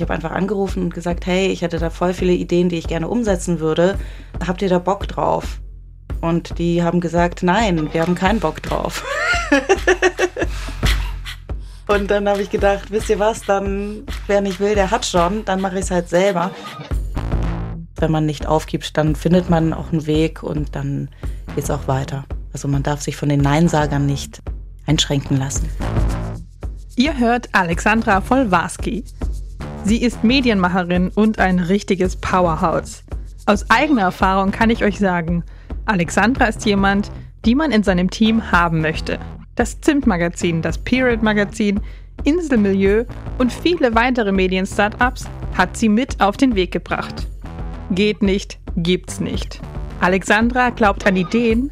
Ich 0.00 0.02
habe 0.02 0.14
einfach 0.14 0.30
angerufen 0.30 0.84
und 0.84 0.94
gesagt, 0.94 1.26
hey, 1.26 1.48
ich 1.48 1.60
hätte 1.60 1.78
da 1.78 1.90
voll 1.90 2.14
viele 2.14 2.32
Ideen, 2.32 2.70
die 2.70 2.78
ich 2.78 2.88
gerne 2.88 3.06
umsetzen 3.06 3.60
würde. 3.60 3.98
Habt 4.46 4.62
ihr 4.62 4.70
da 4.70 4.78
Bock 4.78 5.06
drauf? 5.06 5.60
Und 6.22 6.58
die 6.58 6.82
haben 6.82 7.02
gesagt, 7.02 7.42
nein, 7.42 7.92
wir 7.92 8.00
haben 8.00 8.14
keinen 8.14 8.40
Bock 8.40 8.62
drauf. 8.62 9.04
und 11.86 12.10
dann 12.10 12.26
habe 12.26 12.40
ich 12.40 12.48
gedacht, 12.48 12.90
wisst 12.90 13.10
ihr 13.10 13.18
was, 13.18 13.42
dann, 13.42 14.04
wer 14.26 14.40
nicht 14.40 14.58
will, 14.58 14.74
der 14.74 14.90
hat 14.90 15.04
schon, 15.04 15.44
dann 15.44 15.60
mache 15.60 15.74
ich 15.74 15.84
es 15.84 15.90
halt 15.90 16.08
selber. 16.08 16.50
Wenn 17.96 18.10
man 18.10 18.24
nicht 18.24 18.46
aufgibt, 18.46 18.96
dann 18.96 19.14
findet 19.14 19.50
man 19.50 19.74
auch 19.74 19.92
einen 19.92 20.06
Weg 20.06 20.42
und 20.42 20.76
dann 20.76 21.10
geht 21.54 21.64
es 21.64 21.70
auch 21.70 21.88
weiter. 21.88 22.24
Also 22.54 22.68
man 22.68 22.82
darf 22.82 23.02
sich 23.02 23.18
von 23.18 23.28
den 23.28 23.42
Neinsagern 23.42 24.06
nicht 24.06 24.40
einschränken 24.86 25.36
lassen. 25.36 25.68
Ihr 26.96 27.18
hört 27.18 27.50
Alexandra 27.52 28.22
Volwarski. 28.22 29.04
Sie 29.84 30.02
ist 30.02 30.22
Medienmacherin 30.22 31.10
und 31.14 31.38
ein 31.38 31.58
richtiges 31.58 32.16
Powerhouse. 32.16 33.02
Aus 33.46 33.68
eigener 33.70 34.02
Erfahrung 34.02 34.50
kann 34.50 34.70
ich 34.70 34.84
euch 34.84 34.98
sagen, 34.98 35.42
Alexandra 35.86 36.46
ist 36.46 36.64
jemand, 36.66 37.10
die 37.44 37.54
man 37.54 37.72
in 37.72 37.82
seinem 37.82 38.10
Team 38.10 38.52
haben 38.52 38.80
möchte. 38.80 39.18
Das 39.56 39.80
Zimt-Magazin, 39.80 40.62
das 40.62 40.78
Period-Magazin, 40.78 41.80
Inselmilieu 42.24 43.04
und 43.38 43.52
viele 43.52 43.94
weitere 43.94 44.30
Medien-Startups 44.30 45.26
hat 45.56 45.76
sie 45.76 45.88
mit 45.88 46.20
auf 46.20 46.36
den 46.36 46.54
Weg 46.54 46.70
gebracht. 46.70 47.26
Geht 47.90 48.22
nicht, 48.22 48.58
gibt's 48.76 49.20
nicht. 49.20 49.60
Alexandra 50.00 50.70
glaubt 50.70 51.06
an 51.06 51.16
Ideen 51.16 51.70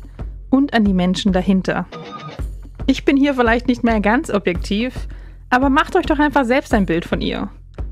und 0.50 0.72
an 0.74 0.84
die 0.84 0.94
Menschen 0.94 1.32
dahinter. 1.32 1.86
Ich 2.86 3.04
bin 3.04 3.16
hier 3.16 3.34
vielleicht 3.34 3.68
nicht 3.68 3.84
mehr 3.84 4.00
ganz 4.00 4.30
objektiv, 4.30 4.94
aber 5.50 5.68
macht 5.68 5.94
euch 5.94 6.06
doch 6.06 6.18
einfach 6.18 6.46
selbst 6.46 6.72
ein 6.72 6.86
Bild 6.86 7.04
von 7.04 7.20
ihr. 7.20 7.50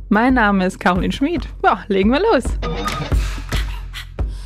Mein 0.09 0.35
Name 0.35 0.65
ist 0.65 0.79
Caroline 0.79 1.13
Schmid. 1.13 1.49
Ja, 1.65 1.85
legen 1.89 2.11
wir 2.11 2.21
los. 2.21 2.45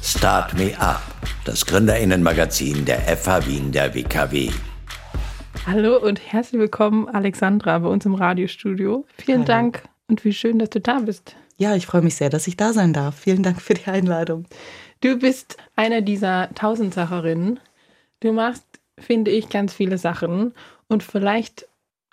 Start 0.03 0.55
Me 0.55 0.73
Up, 0.79 1.03
das 1.45 1.67
Gründerinnenmagazin 1.67 2.87
der 2.87 3.01
FH 3.01 3.47
Wien 3.47 3.71
der 3.71 3.95
WKW. 3.95 4.51
Hallo 5.67 5.99
und 5.99 6.19
herzlich 6.33 6.59
willkommen, 6.59 7.09
Alexandra, 7.09 7.79
bei 7.79 7.89
uns 7.89 8.07
im 8.07 8.15
Radiostudio. 8.15 9.05
Vielen 9.19 9.41
Hallo. 9.41 9.47
Dank 9.49 9.83
und 10.09 10.25
wie 10.25 10.33
schön, 10.33 10.59
dass 10.59 10.71
du 10.71 10.81
da 10.81 11.01
bist. 11.01 11.37
Ja, 11.59 11.77
ich 11.77 11.84
freue 11.84 12.01
mich 12.01 12.15
sehr, 12.15 12.31
dass 12.31 12.47
ich 12.47 12.56
da 12.56 12.73
sein 12.73 12.95
darf. 12.95 13.19
Vielen 13.19 13.43
Dank 13.43 13.61
für 13.61 13.75
die 13.75 13.87
Einladung. 13.87 14.47
Du 15.03 15.19
bist 15.19 15.59
eine 15.77 16.03
dieser 16.03 16.49
Tausendsacherinnen. 16.55 17.61
Du 18.21 18.33
machst, 18.33 18.65
finde 18.99 19.31
ich, 19.31 19.51
ganz 19.51 19.75
viele 19.75 19.99
Sachen 19.99 20.55
und 20.89 21.03
vielleicht 21.03 21.69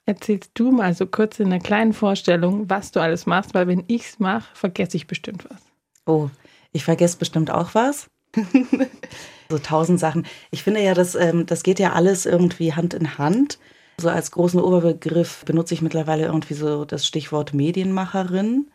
erzählst 0.07 0.51
du 0.55 0.71
mal 0.71 0.95
so 0.95 1.05
kurz 1.05 1.39
in 1.39 1.47
einer 1.47 1.59
kleinen 1.59 1.93
Vorstellung, 1.93 2.69
was 2.69 2.91
du 2.91 2.99
alles 2.99 3.27
machst, 3.27 3.53
weil 3.53 3.67
wenn 3.67 3.83
ich 3.87 4.05
es 4.05 4.19
mache, 4.19 4.47
vergesse 4.55 4.97
ich 4.97 5.05
bestimmt 5.05 5.45
was. 5.49 5.61
Oh, 6.05 6.29
ich 6.71 6.83
vergesse 6.83 7.17
bestimmt 7.17 7.51
auch 7.51 7.75
was. 7.75 8.09
so 9.49 9.59
tausend 9.59 9.99
Sachen. 9.99 10.25
Ich 10.49 10.63
finde 10.63 10.81
ja, 10.81 10.93
das, 10.93 11.15
ähm, 11.15 11.45
das 11.45 11.63
geht 11.63 11.79
ja 11.79 11.93
alles 11.93 12.25
irgendwie 12.25 12.73
Hand 12.73 12.93
in 12.93 13.17
Hand. 13.17 13.59
So 13.99 14.09
als 14.09 14.31
großen 14.31 14.59
Oberbegriff 14.59 15.43
benutze 15.45 15.73
ich 15.73 15.81
mittlerweile 15.81 16.25
irgendwie 16.25 16.53
so 16.53 16.85
das 16.85 17.05
Stichwort 17.05 17.53
Medienmacherin 17.53 18.67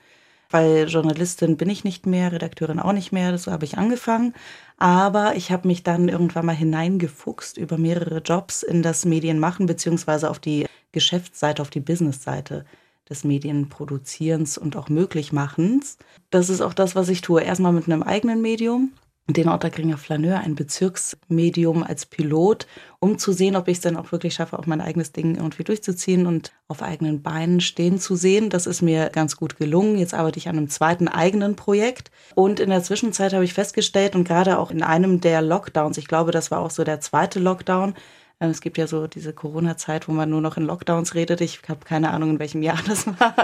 weil 0.53 0.89
Journalistin 0.89 1.57
bin 1.57 1.71
ich 1.71 1.85
nicht 1.85 2.07
mehr, 2.07 2.33
Redakteurin 2.33 2.79
auch 2.79 2.93
nicht 2.93 3.13
mehr, 3.13 3.37
so 3.39 3.51
habe 3.51 3.65
ich 3.65 3.79
angefangen. 3.79 4.35
Aber 4.79 5.37
ich 5.37 5.51
habe 5.51 5.69
mich 5.69 5.83
dann 5.83 6.09
irgendwann 6.09 6.47
mal 6.47 6.55
hineingefuchst 6.55 7.57
über 7.57 7.79
mehrere 7.79 8.19
Jobs 8.19 8.63
in 8.63 8.83
das 8.83 9.05
Medienmachen, 9.05 9.67
beziehungsweise 9.67 10.29
auf 10.29 10.39
die 10.39 10.67
Geschäftsseite, 10.93 11.63
auf 11.63 11.71
die 11.71 11.81
Businessseite 11.81 12.65
des 13.09 13.25
Medienproduzierens 13.25 14.59
und 14.59 14.77
auch 14.77 14.89
Möglichmachens. 14.89 15.99
Das 16.31 16.49
ist 16.49 16.61
auch 16.61 16.75
das, 16.75 16.95
was 16.95 17.09
ich 17.09 17.21
tue. 17.21 17.43
Erstmal 17.43 17.73
mit 17.73 17.87
einem 17.87 18.03
eigenen 18.03 18.41
Medium, 18.43 18.93
den 19.33 19.49
Otterkringer 19.49 19.99
Flaneur, 19.99 20.41
ein 20.41 20.55
Bezirksmedium 20.55 21.83
als 21.83 22.07
Pilot, 22.07 22.67
um 23.01 23.19
zu 23.19 23.33
sehen, 23.33 23.57
ob 23.57 23.69
ich 23.69 23.79
es 23.79 23.83
dann 23.83 23.97
auch 23.97 24.13
wirklich 24.13 24.35
schaffe, 24.35 24.59
auch 24.59 24.67
mein 24.67 24.81
eigenes 24.81 25.13
Ding 25.13 25.37
irgendwie 25.37 25.65
durchzuziehen 25.65 26.27
und 26.27 26.53
auf 26.69 26.83
eigenen 26.83 27.23
Beinen 27.23 27.61
stehen 27.61 27.99
zu 27.99 28.17
sehen. 28.17 28.51
Das 28.51 28.67
ist 28.67 28.83
mir 28.83 29.11
ganz 29.11 29.37
gut 29.37 29.57
gelungen. 29.57 29.99
Jetzt 29.99 30.15
arbeite 30.15 30.39
ich 30.39 30.49
an 30.49 30.57
einem 30.57 30.69
zweiten 30.69 31.09
eigenen 31.09 31.57
Projekt. 31.57 32.11
Und 32.35 32.61
in 32.61 32.71
der 32.71 32.83
Zwischenzeit 32.83 33.33
habe 33.33 33.45
ich 33.45 33.55
festgestellt 33.55 34.15
und 34.15 34.25
gerade 34.25 34.59
auch 34.59 34.71
in 34.71 34.83
einem 34.83 35.21
der 35.21 35.43
Lockdowns, 35.43 35.99
ich 35.99 36.09
glaube, 36.09 36.31
das 36.31 36.51
war 36.51 36.61
auch 36.61 36.71
so 36.71 36.85
der 36.85 37.01
zweite 37.01 37.41
Lockdown, 37.41 37.95
äh, 38.43 38.49
es 38.49 38.61
gibt 38.61 38.79
ja 38.79 38.87
so 38.87 39.07
diese 39.07 39.33
Corona-Zeit, 39.33 40.09
wo 40.09 40.13
man 40.13 40.29
nur 40.29 40.41
noch 40.41 40.57
in 40.57 40.65
Lockdowns 40.65 41.15
redet. 41.15 41.41
Ich 41.41 41.61
habe 41.69 41.85
keine 41.85 42.11
Ahnung, 42.11 42.31
in 42.31 42.39
welchem 42.39 42.63
Jahr 42.63 42.79
das 42.87 43.07
war. 43.07 43.35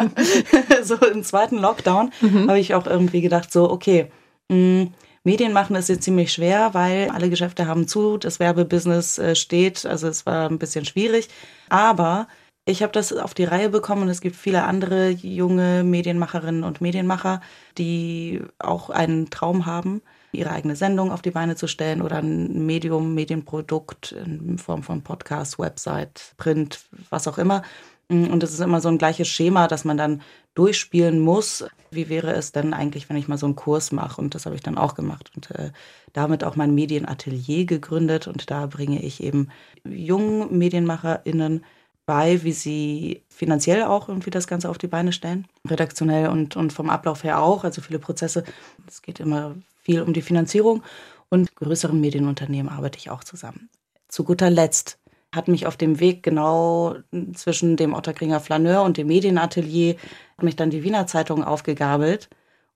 so 0.82 0.96
im 0.96 1.22
zweiten 1.22 1.58
Lockdown 1.58 2.10
mhm. 2.20 2.48
habe 2.48 2.58
ich 2.58 2.74
auch 2.74 2.86
irgendwie 2.86 3.20
gedacht, 3.20 3.52
so, 3.52 3.70
okay, 3.70 4.10
mh, 4.48 4.56
mm, 4.56 4.94
Medien 5.28 5.52
machen 5.52 5.76
ist 5.76 5.90
jetzt 5.90 6.04
ziemlich 6.04 6.32
schwer, 6.32 6.72
weil 6.72 7.10
alle 7.10 7.28
Geschäfte 7.28 7.66
haben 7.66 7.86
zu, 7.86 8.16
das 8.16 8.40
Werbebusiness 8.40 9.18
äh, 9.18 9.34
steht, 9.34 9.84
also 9.84 10.08
es 10.08 10.24
war 10.24 10.48
ein 10.48 10.58
bisschen 10.58 10.86
schwierig. 10.86 11.28
Aber 11.68 12.28
ich 12.64 12.82
habe 12.82 12.94
das 12.94 13.12
auf 13.12 13.34
die 13.34 13.44
Reihe 13.44 13.68
bekommen 13.68 14.04
und 14.04 14.08
es 14.08 14.22
gibt 14.22 14.36
viele 14.36 14.64
andere 14.64 15.10
junge 15.10 15.84
Medienmacherinnen 15.84 16.64
und 16.64 16.80
Medienmacher, 16.80 17.42
die 17.76 18.40
auch 18.58 18.88
einen 18.88 19.28
Traum 19.28 19.66
haben, 19.66 20.00
ihre 20.32 20.50
eigene 20.50 20.76
Sendung 20.76 21.12
auf 21.12 21.20
die 21.20 21.30
Beine 21.30 21.56
zu 21.56 21.66
stellen 21.66 22.00
oder 22.00 22.16
ein 22.16 22.64
Medium, 22.64 23.12
Medienprodukt 23.12 24.12
in 24.12 24.56
Form 24.56 24.82
von 24.82 25.02
Podcast, 25.02 25.58
Website, 25.58 26.32
Print, 26.38 26.80
was 27.10 27.28
auch 27.28 27.36
immer. 27.36 27.62
Und 28.10 28.42
es 28.42 28.54
ist 28.54 28.60
immer 28.60 28.80
so 28.80 28.88
ein 28.88 28.96
gleiches 28.96 29.28
Schema, 29.28 29.68
dass 29.68 29.84
man 29.84 29.98
dann 29.98 30.22
durchspielen 30.54 31.20
muss. 31.20 31.66
Wie 31.90 32.08
wäre 32.08 32.32
es 32.32 32.52
denn 32.52 32.72
eigentlich, 32.72 33.08
wenn 33.08 33.16
ich 33.16 33.28
mal 33.28 33.36
so 33.36 33.44
einen 33.44 33.56
Kurs 33.56 33.92
mache? 33.92 34.20
Und 34.20 34.34
das 34.34 34.46
habe 34.46 34.56
ich 34.56 34.62
dann 34.62 34.78
auch 34.78 34.94
gemacht 34.94 35.30
und 35.36 35.50
äh, 35.50 35.72
damit 36.14 36.42
auch 36.42 36.56
mein 36.56 36.74
Medienatelier 36.74 37.66
gegründet. 37.66 38.26
Und 38.26 38.50
da 38.50 38.66
bringe 38.66 39.02
ich 39.02 39.22
eben 39.22 39.48
jungen 39.84 40.56
MedienmacherInnen 40.56 41.64
bei, 42.06 42.42
wie 42.42 42.52
sie 42.52 43.24
finanziell 43.28 43.82
auch 43.82 44.08
irgendwie 44.08 44.30
das 44.30 44.46
Ganze 44.46 44.70
auf 44.70 44.78
die 44.78 44.86
Beine 44.86 45.12
stellen. 45.12 45.46
Redaktionell 45.68 46.28
und, 46.28 46.56
und 46.56 46.72
vom 46.72 46.88
Ablauf 46.88 47.24
her 47.24 47.42
auch. 47.42 47.64
Also 47.64 47.82
viele 47.82 47.98
Prozesse. 47.98 48.44
Es 48.86 49.02
geht 49.02 49.20
immer 49.20 49.54
viel 49.82 50.00
um 50.00 50.14
die 50.14 50.22
Finanzierung. 50.22 50.82
Und 51.28 51.54
größeren 51.56 52.00
Medienunternehmen 52.00 52.72
arbeite 52.72 52.96
ich 52.96 53.10
auch 53.10 53.22
zusammen. 53.22 53.68
Zu 54.08 54.24
guter 54.24 54.48
Letzt 54.48 54.97
hat 55.34 55.48
mich 55.48 55.66
auf 55.66 55.76
dem 55.76 56.00
Weg 56.00 56.22
genau 56.22 56.96
zwischen 57.34 57.76
dem 57.76 57.94
Otterkringer 57.94 58.40
Flaneur 58.40 58.82
und 58.82 58.96
dem 58.96 59.08
Medienatelier 59.08 59.96
hat 60.36 60.44
mich 60.44 60.56
dann 60.56 60.70
die 60.70 60.82
Wiener 60.82 61.06
Zeitung 61.06 61.44
aufgegabelt 61.44 62.28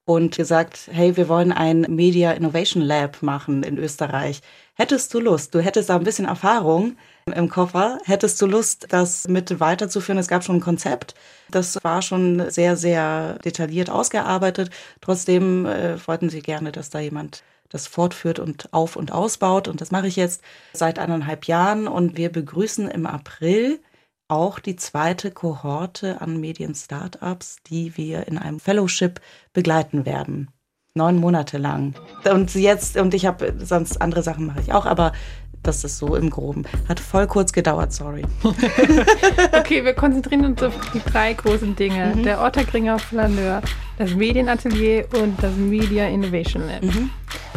und 0.04 0.36
gesagt, 0.36 0.88
hey, 0.90 1.16
wir 1.16 1.28
wollen 1.28 1.52
ein 1.52 1.82
Media 1.88 2.32
Innovation 2.32 2.82
Lab 2.82 3.22
machen 3.22 3.62
in 3.62 3.78
Österreich. 3.78 4.40
Hättest 4.74 5.14
du 5.14 5.20
Lust? 5.20 5.54
Du 5.54 5.60
hättest 5.60 5.90
da 5.90 5.96
ein 5.96 6.04
bisschen 6.04 6.24
Erfahrung 6.24 6.96
im 7.26 7.48
Koffer. 7.48 7.98
Hättest 8.04 8.40
du 8.42 8.46
Lust, 8.46 8.86
das 8.90 9.28
mit 9.28 9.60
weiterzuführen? 9.60 10.18
Es 10.18 10.28
gab 10.28 10.42
schon 10.42 10.56
ein 10.56 10.60
Konzept. 10.60 11.14
Das 11.50 11.78
war 11.84 12.02
schon 12.02 12.50
sehr, 12.50 12.76
sehr 12.76 13.38
detailliert 13.44 13.90
ausgearbeitet. 13.90 14.70
Trotzdem 15.00 15.66
äh, 15.66 15.96
wollten 16.06 16.30
sie 16.30 16.40
gerne, 16.42 16.72
dass 16.72 16.90
da 16.90 16.98
jemand 16.98 17.44
das 17.72 17.86
fortführt 17.86 18.38
und 18.38 18.72
auf- 18.72 18.96
und 18.96 19.12
ausbaut. 19.12 19.66
Und 19.66 19.80
das 19.80 19.90
mache 19.90 20.06
ich 20.06 20.16
jetzt 20.16 20.42
seit 20.72 20.98
eineinhalb 20.98 21.46
Jahren. 21.46 21.88
Und 21.88 22.16
wir 22.16 22.30
begrüßen 22.30 22.88
im 22.88 23.06
April 23.06 23.80
auch 24.28 24.58
die 24.58 24.76
zweite 24.76 25.30
Kohorte 25.30 26.20
an 26.20 26.40
Medien-Startups, 26.40 27.56
die 27.66 27.96
wir 27.96 28.28
in 28.28 28.38
einem 28.38 28.60
Fellowship 28.60 29.20
begleiten 29.52 30.06
werden. 30.06 30.50
Neun 30.94 31.16
Monate 31.16 31.56
lang. 31.56 31.94
Und 32.30 32.54
jetzt, 32.54 32.98
und 32.98 33.14
ich 33.14 33.24
habe 33.24 33.54
sonst 33.58 34.00
andere 34.02 34.22
Sachen 34.22 34.46
mache 34.46 34.60
ich 34.60 34.72
auch, 34.74 34.84
aber 34.84 35.12
das 35.62 35.84
ist 35.84 35.98
so 35.98 36.16
im 36.16 36.30
Groben. 36.30 36.64
Hat 36.88 36.98
voll 36.98 37.26
kurz 37.26 37.52
gedauert, 37.52 37.92
sorry. 37.92 38.22
okay, 39.52 39.84
wir 39.84 39.94
konzentrieren 39.94 40.44
uns 40.44 40.62
auf 40.62 40.74
die 40.92 41.00
drei 41.00 41.32
großen 41.34 41.76
Dinge. 41.76 42.14
Mhm. 42.16 42.22
Der 42.24 42.42
Otterkringer 42.42 42.98
Flaneur, 42.98 43.62
das 43.98 44.14
Medienatelier 44.14 45.06
und 45.20 45.40
das 45.42 45.54
Media 45.56 46.08
Innovation 46.08 46.66
Lab. 46.66 46.82
Mhm. 46.82 47.10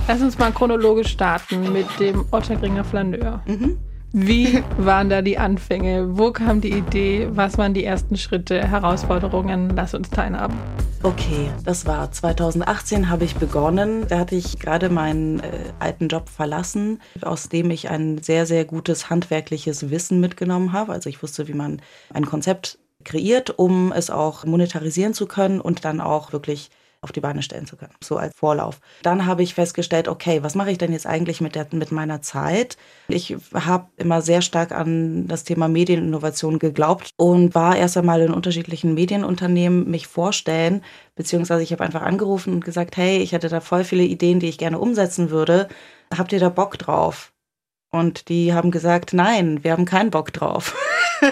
Lass 0.08 0.22
uns 0.22 0.38
mal 0.38 0.52
chronologisch 0.52 1.12
starten 1.12 1.74
mit 1.74 1.88
dem 2.00 2.26
Otterkringer 2.32 2.84
Flaneur. 2.84 3.42
Mhm. 3.46 3.78
Wie 4.18 4.64
waren 4.78 5.10
da 5.10 5.22
die 5.22 5.38
Anfänge? 5.38 6.18
Wo 6.18 6.32
kam 6.32 6.62
die 6.62 6.72
Idee? 6.72 7.28
Was 7.32 7.58
waren 7.58 7.74
die 7.74 7.84
ersten 7.84 8.16
Schritte, 8.16 8.66
Herausforderungen? 8.66 9.72
Lass 9.76 9.94
uns 9.94 10.10
teilhaben. 10.10 10.58
Okay, 11.04 11.50
das 11.66 11.86
war 11.86 12.10
2018 12.10 13.10
habe 13.10 13.26
ich 13.26 13.36
begonnen. 13.36 14.08
Da 14.08 14.20
hatte 14.20 14.38
ich 14.38 14.58
gerade 14.58 14.88
meinen 14.88 15.42
äh, 15.42 15.50
alten 15.80 16.08
Job 16.08 16.30
verlassen, 16.30 17.02
aus 17.24 17.50
dem 17.50 17.70
ich 17.72 17.90
ein 17.90 18.24
sehr, 18.24 18.46
sehr 18.46 18.64
gutes 18.64 19.10
handwerkliches 19.10 19.90
Wissen 19.90 20.22
mitgenommen 20.22 20.72
habe. 20.72 20.94
Also 20.94 21.10
ich 21.10 21.22
wusste, 21.22 21.50
wie 21.50 21.54
man 21.54 21.82
ein 22.14 22.26
Konzept 22.26 22.80
kreiert, 23.04 23.60
um 23.60 23.92
es 23.92 24.10
auch 24.10 24.46
monetarisieren 24.46 25.14
zu 25.14 25.26
können 25.26 25.60
und 25.60 25.84
dann 25.84 26.00
auch 26.00 26.32
wirklich 26.32 26.70
auf 27.06 27.12
die 27.12 27.22
Beine 27.22 27.44
stellen 27.44 27.68
zu 27.68 27.78
können, 27.78 27.94
so 28.04 28.18
als 28.18 28.34
Vorlauf. 28.36 28.80
Dann 29.04 29.28
habe 29.28 29.44
ich 29.44 29.54
festgestellt, 29.54 30.08
okay, 30.08 30.42
was 30.42 30.56
mache 30.56 30.72
ich 30.72 30.80
denn 30.80 30.92
jetzt 30.92 31.06
eigentlich 31.06 31.40
mit, 31.40 31.54
der, 31.54 31.68
mit 31.72 31.92
meiner 31.92 32.24
Zeit? 32.24 32.78
Ich 33.08 33.38
habe 33.54 33.86
immer 33.96 34.24
sehr 34.24 34.42
stark 34.42 34.72
an 34.72 35.28
das 35.28 35.44
Thema 35.44 35.68
Medieninnovation 35.68 36.58
geglaubt 36.58 37.12
und 37.16 37.54
war 37.54 37.78
erst 37.78 37.96
einmal 37.96 38.22
in 38.22 38.34
unterschiedlichen 38.34 38.96
Medienunternehmen 38.96 39.88
mich 39.88 40.08
vorstellen, 40.08 40.84
beziehungsweise 41.14 41.62
ich 41.62 41.72
habe 41.72 41.84
einfach 41.84 42.02
angerufen 42.02 42.54
und 42.54 42.66
gesagt, 42.66 42.98
hey, 42.98 43.20
ich 43.20 43.32
hätte 43.32 43.50
da 43.50 43.62
voll 43.62 43.84
viele 43.84 44.04
Ideen, 44.04 44.40
die 44.40 44.50
ich 44.50 44.58
gerne 44.58 44.80
umsetzen 44.80 45.30
würde. 45.30 45.70
Habt 46.16 46.34
ihr 46.34 46.40
da 46.40 46.50
Bock 46.50 46.80
drauf? 46.80 47.34
Und 47.92 48.30
die 48.30 48.54
haben 48.54 48.72
gesagt, 48.72 49.14
nein, 49.14 49.64
wir 49.64 49.72
haben 49.72 49.86
keinen 49.86 50.10
Bock 50.10 50.34
drauf. 50.34 50.76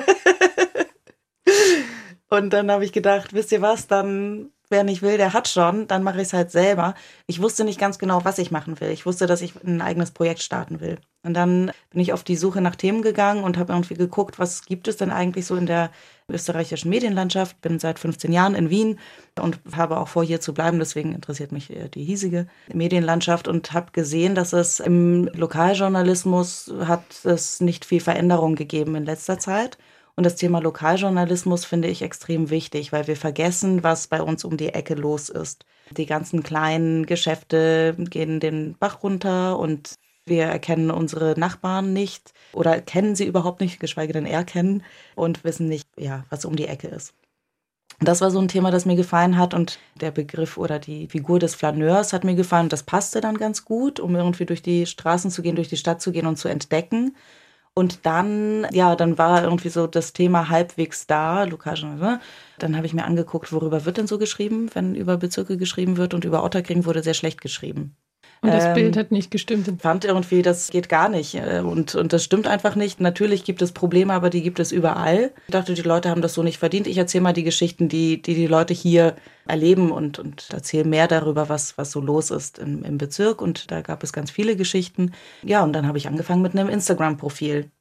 und 2.30 2.54
dann 2.54 2.72
habe 2.72 2.86
ich 2.86 2.94
gedacht, 2.94 3.34
wisst 3.34 3.52
ihr 3.52 3.62
was, 3.62 3.88
dann 3.88 4.52
wer 4.70 4.84
nicht 4.84 5.02
will, 5.02 5.18
der 5.18 5.34
hat 5.34 5.48
schon, 5.48 5.88
dann 5.88 6.04
mache 6.04 6.18
ich 6.18 6.28
es 6.28 6.34
halt 6.34 6.52
selber. 6.52 6.96
Ich 7.28 7.42
wusste 7.42 7.64
nicht 7.64 7.80
ganz 7.80 8.00
genau, 8.00 8.26
was 8.26 8.40
ich 8.40 8.52
machen 8.52 8.80
will. 8.80 8.90
Ich 8.90 9.06
wusste, 9.06 9.28
dass 9.28 9.42
ich 9.42 9.54
ein 9.64 9.82
eigenes 9.82 10.12
Projekt 10.12 10.42
starten 10.42 10.80
will. 10.80 10.98
Und 11.26 11.36
dann 11.36 11.72
bin 11.92 12.02
ich 12.02 12.12
auf 12.12 12.24
die 12.24 12.36
Suche 12.36 12.60
nach 12.60 12.76
Themen 12.76 13.02
gegangen 13.02 13.44
und 13.44 13.58
habe 13.58 13.72
irgendwie 13.72 13.94
geguckt, 13.94 14.40
was 14.40 14.66
gibt 14.66 14.88
es 14.88 14.98
denn 14.98 15.12
eigentlich 15.12 15.46
so 15.46 15.56
in 15.56 15.68
der 15.68 15.90
österreichischen 16.28 16.90
Medienlandschaft. 16.90 17.62
Bin 17.62 17.80
seit 17.80 18.00
15 18.00 18.34
Jahren 18.34 18.56
in 18.56 18.70
Wien 18.70 19.00
und 19.40 19.60
habe 19.74 19.98
auch 19.98 20.10
vor, 20.10 20.24
hier 20.24 20.42
zu 20.42 20.54
bleiben. 20.54 20.80
Deswegen 20.80 21.14
interessiert 21.14 21.52
mich 21.52 21.72
die 21.94 22.04
hiesige 22.04 22.48
Medienlandschaft 22.74 23.48
und 23.48 23.72
habe 23.72 23.92
gesehen, 23.92 24.36
dass 24.36 24.52
es 24.52 24.80
im 24.80 25.30
Lokaljournalismus 25.34 26.74
hat 26.86 27.04
es 27.24 27.62
nicht 27.62 27.86
viel 27.86 28.02
Veränderung 28.02 28.56
gegeben 28.56 28.96
in 28.96 29.06
letzter 29.06 29.40
Zeit. 29.40 29.78
Und 30.16 30.26
das 30.26 30.36
Thema 30.36 30.60
Lokaljournalismus 30.60 31.66
finde 31.66 31.88
ich 31.88 32.04
extrem 32.04 32.50
wichtig, 32.50 32.92
weil 32.92 33.08
wir 33.08 33.18
vergessen, 33.18 33.84
was 33.84 34.08
bei 34.08 34.22
uns 34.22 34.46
um 34.46 34.58
die 34.58 34.70
Ecke 34.70 34.94
los 34.94 35.30
ist. 35.30 35.66
Die 35.90 36.06
ganzen 36.06 36.44
kleinen 36.44 37.06
Geschäfte 37.06 37.96
gehen 37.98 38.40
den 38.40 38.76
Bach 38.78 39.02
runter 39.02 39.58
und 39.58 39.96
wir 40.26 40.46
erkennen 40.46 40.92
unsere 40.92 41.38
Nachbarn 41.38 41.94
nicht 41.94 42.32
oder 42.54 42.80
kennen 42.80 43.16
sie 43.16 43.26
überhaupt 43.26 43.60
nicht, 43.60 43.80
geschweige 43.80 44.14
denn 44.14 44.26
erkennen 44.26 44.84
und 45.16 45.44
wissen 45.44 45.68
nicht, 45.68 45.88
ja, 45.98 46.26
was 46.30 46.46
um 46.46 46.56
die 46.56 46.68
Ecke 46.68 46.88
ist. 46.88 47.14
Das 48.00 48.22
war 48.22 48.32
so 48.32 48.40
ein 48.40 48.48
Thema, 48.48 48.72
das 48.72 48.86
mir 48.86 48.96
gefallen 48.96 49.38
hat 49.38 49.54
und 49.54 49.80
der 50.00 50.12
Begriff 50.12 50.58
oder 50.58 50.80
die 50.80 51.08
Figur 51.08 51.40
des 51.40 51.56
Flaneurs 51.56 52.14
hat 52.14 52.24
mir 52.24 52.36
gefallen 52.36 52.66
und 52.66 52.74
das 52.74 52.84
passte 52.84 53.22
dann 53.22 53.38
ganz 53.38 53.66
gut, 53.66 54.00
um 54.00 54.16
irgendwie 54.16 54.46
durch 54.46 54.62
die 54.62 54.86
Straßen 54.86 55.32
zu 55.32 55.42
gehen, 55.42 55.56
durch 55.56 55.70
die 55.70 55.78
Stadt 55.78 56.02
zu 56.02 56.12
gehen 56.12 56.28
und 56.28 56.38
zu 56.38 56.48
entdecken, 56.48 57.16
und 57.76 58.06
dann, 58.06 58.68
ja, 58.72 58.96
dann 58.96 59.18
war 59.18 59.44
irgendwie 59.44 59.70
so 59.70 59.88
das 59.88 60.14
Thema 60.14 60.50
halbwegs 60.50 61.08
da, 61.08 61.44
Lukas, 61.46 61.82
ne? 61.84 62.20
Dann 62.60 62.76
habe 62.78 62.86
ich 62.86 62.94
mir 62.94 63.06
angeguckt, 63.06 63.52
worüber 63.52 63.86
wird 63.86 63.98
denn 63.98 64.08
so 64.08 64.18
geschrieben, 64.20 64.70
wenn 64.74 64.96
über 64.96 65.18
Bezirke 65.18 65.58
geschrieben 65.58 65.98
wird 65.98 66.14
und 66.14 66.26
über 66.26 66.44
Otterkring 66.44 66.86
wurde 66.86 67.04
sehr 67.04 67.16
schlecht 67.16 67.42
geschrieben. 67.42 67.96
Und 68.44 68.54
das 68.54 68.66
ähm, 68.66 68.74
Bild 68.74 68.98
hat 68.98 69.12
nicht 69.12 69.32
gestimmt. 69.32 69.82
Fand 69.82 70.04
irgendwie, 70.04 70.42
das 70.42 70.70
geht 70.70 70.90
gar 70.90 71.08
nicht. 71.08 71.36
Äh, 71.36 71.62
und, 71.62 71.96
und 71.96 72.12
das 72.12 72.26
stimmt 72.26 72.46
einfach 72.46 72.76
nicht. 72.76 73.00
Natürlich 73.00 73.46
gibt 73.46 73.62
es 73.62 73.72
Probleme, 73.72 74.14
aber 74.14 74.30
die 74.30 74.42
gibt 74.42 74.60
es 74.60 74.74
überall. 74.74 75.32
Ich 75.48 75.54
dachte, 75.54 75.74
die 75.74 75.82
Leute 75.82 76.10
haben 76.10 76.22
das 76.22 76.34
so 76.34 76.44
nicht 76.44 76.58
verdient. 76.58 76.86
Ich 76.86 76.98
erzähle 76.98 77.22
mal 77.22 77.34
die 77.34 77.44
Geschichten, 77.44 77.88
die, 77.88 78.22
die 78.22 78.36
die 78.36 78.48
Leute 78.48 78.74
hier 78.74 79.16
erleben 79.48 79.92
und, 79.92 80.20
und 80.20 80.50
erzähle 80.52 80.84
mehr 80.84 81.08
darüber, 81.08 81.48
was, 81.48 81.78
was 81.78 81.92
so 81.92 82.02
los 82.02 82.32
ist 82.32 82.60
im, 82.60 82.84
im 82.84 82.98
Bezirk. 82.98 83.42
Und 83.42 83.72
da 83.72 83.82
gab 83.82 84.04
es 84.04 84.12
ganz 84.12 84.30
viele 84.30 84.58
Geschichten. 84.58 85.14
Ja, 85.42 85.64
und 85.64 85.72
dann 85.72 85.88
habe 85.88 85.98
ich 85.98 86.08
angefangen 86.08 86.42
mit 86.42 86.54
einem 86.54 86.68
Instagram-Profil 86.68 87.72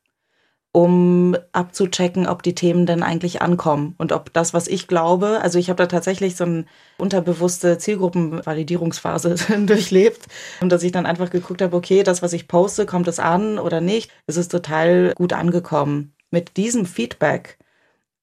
um 0.73 1.37
abzuchecken, 1.53 2.27
ob 2.27 2.43
die 2.43 2.55
Themen 2.55 2.87
denn 2.87 3.03
eigentlich 3.03 3.43
ankommen 3.43 3.95
und 3.99 4.11
ob 4.11 4.33
das, 4.33 4.55
was 4.55 4.69
ich 4.69 4.89
glaube, 4.89 5.41
also 5.43 5.59
ich 5.59 5.69
habe 5.69 5.77
da 5.77 5.87
tatsächlich 5.87 6.35
so 6.35 6.45
eine 6.45 6.65
unterbewusste 6.97 7.77
Zielgruppenvalidierungsphase 7.77 9.35
durchlebt 9.67 10.27
und 10.63 10.71
dass 10.73 10.83
ich 10.83 10.93
dann 10.93 11.05
einfach 11.05 11.29
geguckt 11.29 11.61
habe, 11.61 11.77
okay, 11.77 12.03
das, 12.03 12.23
was 12.23 12.33
ich 12.33 12.49
poste, 12.49 12.87
kommt 12.87 13.07
es 13.07 13.19
an 13.19 13.59
oder 13.59 13.83
nicht? 13.83 14.11
Es 14.27 14.39
ist 14.39 14.51
total 14.51 15.13
gut 15.15 15.35
angekommen. 15.35 16.15
Mit 16.31 16.57
diesem 16.57 16.87
Feedback, 16.87 17.59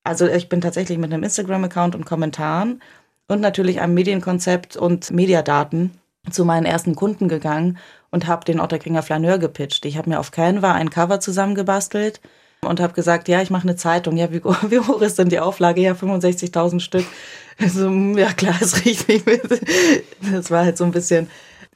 also 0.04 0.28
ich 0.28 0.50
bin 0.50 0.62
tatsächlich 0.62 0.98
mit 0.98 1.13
einem 1.13 1.24
Instagram-Account 1.24 1.94
und 1.94 2.06
Kommentaren 2.06 2.81
und 3.28 3.42
natürlich 3.42 3.80
einem 3.80 3.94
Medienkonzept 3.94 4.75
und 4.75 5.12
Mediadaten 5.12 5.92
zu 6.31 6.46
meinen 6.46 6.66
ersten 6.66 6.96
Kunden 6.96 7.28
gegangen 7.28 7.78
und 8.12 8.28
habe 8.28 8.46
den 8.46 8.60
Otterkringer 8.60 9.04
Flaneur 9.04 9.38
gepitcht. 9.38 9.86
Ich 9.86 9.98
habe 9.98 10.10
mir 10.10 10.20
auf 10.20 10.32
Canva 10.32 10.74
ein 10.74 10.90
Cover 10.90 11.20
zusammengebastelt 11.20 12.22
und 12.62 12.80
habe 12.80 12.94
gesagt, 12.94 13.28
ja, 13.28 13.42
ich 13.42 13.50
mache 13.50 13.64
eine 13.64 13.76
Zeitung. 13.76 14.18
Ja, 14.18 14.32
wie, 14.32 14.44
wie 14.70 14.80
hoch 14.80 15.02
ist 15.02 15.20
denn 15.20 15.30
die 15.30 15.40
Auflage? 15.40 15.82
Ja, 15.82 15.94
65.000 15.94 16.80
Stück. 16.80 17.06
Also, 17.62 17.90
ja, 17.92 18.32
klar, 18.32 18.56
ist 18.62 18.86
richtig. 18.86 19.22
Das 20.32 20.50
war 20.50 20.64
halt 20.64 20.78
so 20.78 20.86
ein 20.86 20.92
bisschen 20.92 21.28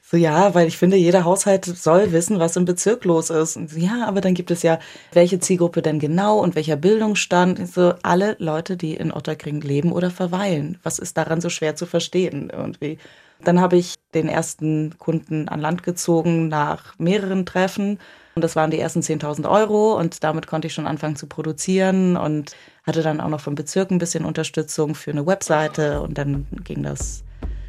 so, 0.06 0.18
ja, 0.18 0.54
weil 0.54 0.68
ich 0.68 0.76
finde, 0.76 0.96
jeder 0.96 1.24
Haushalt 1.24 1.64
soll 1.64 2.12
wissen, 2.12 2.38
was 2.38 2.56
im 2.56 2.66
Bezirk 2.66 3.04
los 3.04 3.30
ist. 3.30 3.56
Und 3.56 3.70
so, 3.70 3.78
ja, 3.78 4.06
aber 4.06 4.20
dann 4.20 4.34
gibt 4.34 4.50
es 4.50 4.62
ja, 4.62 4.78
welche 5.12 5.40
Zielgruppe 5.40 5.82
denn 5.82 5.98
genau 5.98 6.38
und 6.38 6.54
welcher 6.56 6.76
Bildungsstand. 6.76 7.66
So, 7.68 7.94
alle 8.02 8.36
Leute, 8.38 8.76
die 8.76 8.94
in 8.94 9.12
Otterkring 9.12 9.60
leben 9.62 9.92
oder 9.92 10.10
verweilen. 10.10 10.78
Was 10.82 10.98
ist 10.98 11.16
daran 11.16 11.40
so 11.40 11.48
schwer 11.48 11.74
zu 11.74 11.84
verstehen 11.84 12.50
irgendwie? 12.50 12.98
Dann 13.44 13.60
habe 13.60 13.76
ich 13.76 13.94
den 14.14 14.28
ersten 14.28 14.98
Kunden 14.98 15.48
an 15.48 15.60
Land 15.60 15.82
gezogen 15.82 16.48
nach 16.48 16.98
mehreren 16.98 17.44
Treffen. 17.46 17.98
Und 18.34 18.42
das 18.42 18.56
waren 18.56 18.70
die 18.70 18.80
ersten 18.80 19.00
10.000 19.00 19.48
Euro 19.48 19.96
und 19.96 20.24
damit 20.24 20.48
konnte 20.48 20.66
ich 20.66 20.74
schon 20.74 20.88
anfangen 20.88 21.14
zu 21.14 21.28
produzieren 21.28 22.16
und 22.16 22.56
hatte 22.84 23.02
dann 23.02 23.20
auch 23.20 23.28
noch 23.28 23.40
vom 23.40 23.54
Bezirk 23.54 23.92
ein 23.92 23.98
bisschen 23.98 24.24
Unterstützung 24.24 24.96
für 24.96 25.12
eine 25.12 25.24
Webseite 25.24 26.00
und 26.00 26.18
dann 26.18 26.46
ging 26.64 26.82
das 26.82 27.22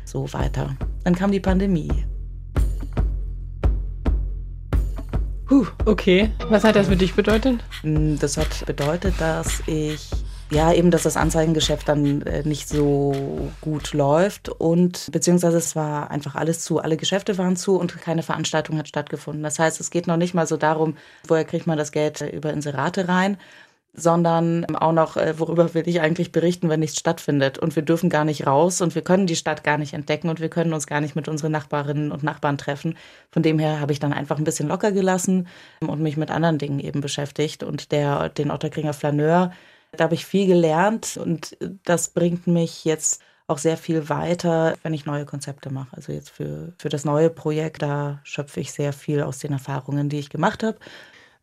so 0.06 0.31
weiter. 0.33 0.75
Dann 1.04 1.13
kam 1.13 1.31
die 1.31 1.39
Pandemie. 1.39 2.06
Puh, 5.45 5.68
okay. 5.86 6.31
Was 6.50 6.63
hat 6.63 6.75
das 6.75 6.88
für 6.88 6.95
dich 6.95 7.13
bedeutet? 7.13 7.63
Hm, 7.81 8.18
das 8.18 8.38
hat 8.38 8.66
bedeutet, 8.66 9.13
dass 9.19 9.62
ich 9.68 10.10
ja, 10.51 10.71
eben, 10.71 10.92
dass 10.92 11.03
das 11.03 11.18
Anzeigengeschäft 11.18 11.88
dann 11.88 12.21
äh, 12.21 12.44
nicht 12.44 12.69
so 12.69 13.51
gut 13.62 13.94
läuft 13.94 14.50
und 14.50 15.09
beziehungsweise 15.12 15.57
es 15.57 15.75
war 15.75 16.12
einfach 16.12 16.36
alles 16.36 16.63
zu, 16.63 16.80
alle 16.80 16.97
Geschäfte 16.97 17.38
waren 17.38 17.56
zu 17.56 17.77
und 17.77 18.00
keine 18.00 18.21
Veranstaltung 18.21 18.77
hat 18.77 18.88
stattgefunden. 18.88 19.44
Das 19.44 19.57
heißt, 19.57 19.80
es 19.80 19.89
geht 19.89 20.06
noch 20.07 20.18
nicht 20.18 20.33
mal 20.36 20.45
so 20.45 20.57
darum, 20.57 20.97
woher 21.27 21.45
kriegt 21.45 21.65
man 21.65 21.77
das 21.77 21.92
Geld 21.92 22.21
äh, 22.21 22.30
über 22.30 22.53
Inserate 22.53 23.07
rein, 23.07 23.38
sondern 23.95 24.65
auch 24.75 24.92
noch, 24.92 25.18
äh, 25.18 25.39
worüber 25.39 25.74
will 25.74 25.88
ich 25.88 26.01
eigentlich 26.01 26.31
berichten, 26.31 26.69
wenn 26.69 26.81
nichts 26.81 27.00
stattfindet. 27.00 27.57
Und 27.57 27.75
wir 27.75 27.83
dürfen 27.83 28.09
gar 28.09 28.25
nicht 28.25 28.45
raus 28.45 28.81
und 28.81 28.94
wir 28.94 29.01
können 29.01 29.25
die 29.25 29.36
Stadt 29.36 29.63
gar 29.63 29.77
nicht 29.77 29.94
entdecken 29.94 30.30
und 30.30 30.39
wir 30.39 30.50
können 30.50 30.74
uns 30.74 30.86
gar 30.86 31.01
nicht 31.01 31.15
mit 31.15 31.27
unseren 31.27 31.53
Nachbarinnen 31.53 32.12
und 32.12 32.21
Nachbarn 32.21 32.57
treffen. 32.57 32.97
Von 33.31 33.42
dem 33.42 33.57
her 33.57 33.80
habe 33.80 33.94
ich 33.94 34.00
dann 34.00 34.13
einfach 34.13 34.38
ein 34.38 34.44
bisschen 34.44 34.68
locker 34.68 34.92
gelassen 34.92 35.47
und 35.80 36.01
mich 36.01 36.18
mit 36.18 36.30
anderen 36.30 36.57
Dingen 36.57 36.80
eben 36.80 37.01
beschäftigt. 37.01 37.63
Und 37.63 37.92
der, 37.92 38.30
den 38.30 38.51
Otterkringer 38.51 38.94
Flaneur, 38.94 39.51
da 40.00 40.06
habe 40.06 40.15
ich 40.15 40.25
viel 40.25 40.47
gelernt 40.47 41.18
und 41.18 41.57
das 41.83 42.09
bringt 42.09 42.47
mich 42.47 42.86
jetzt 42.86 43.21
auch 43.47 43.57
sehr 43.57 43.77
viel 43.77 44.09
weiter, 44.09 44.75
wenn 44.83 44.94
ich 44.94 45.06
neue 45.06 45.25
Konzepte 45.25 45.71
mache. 45.71 45.95
Also 45.95 46.11
jetzt 46.11 46.30
für, 46.30 46.73
für 46.80 46.90
das 46.90 47.06
neue 47.06 47.30
Projekt, 47.30 47.81
da 47.81 48.19
schöpfe 48.23 48.59
ich 48.59 48.71
sehr 48.71 48.92
viel 48.92 49.21
aus 49.21 49.40
den 49.40 49.54
Erfahrungen, 49.54 50.09
die 50.09 50.19
ich 50.19 50.30
gemacht 50.30 50.64
habe. 50.64 50.78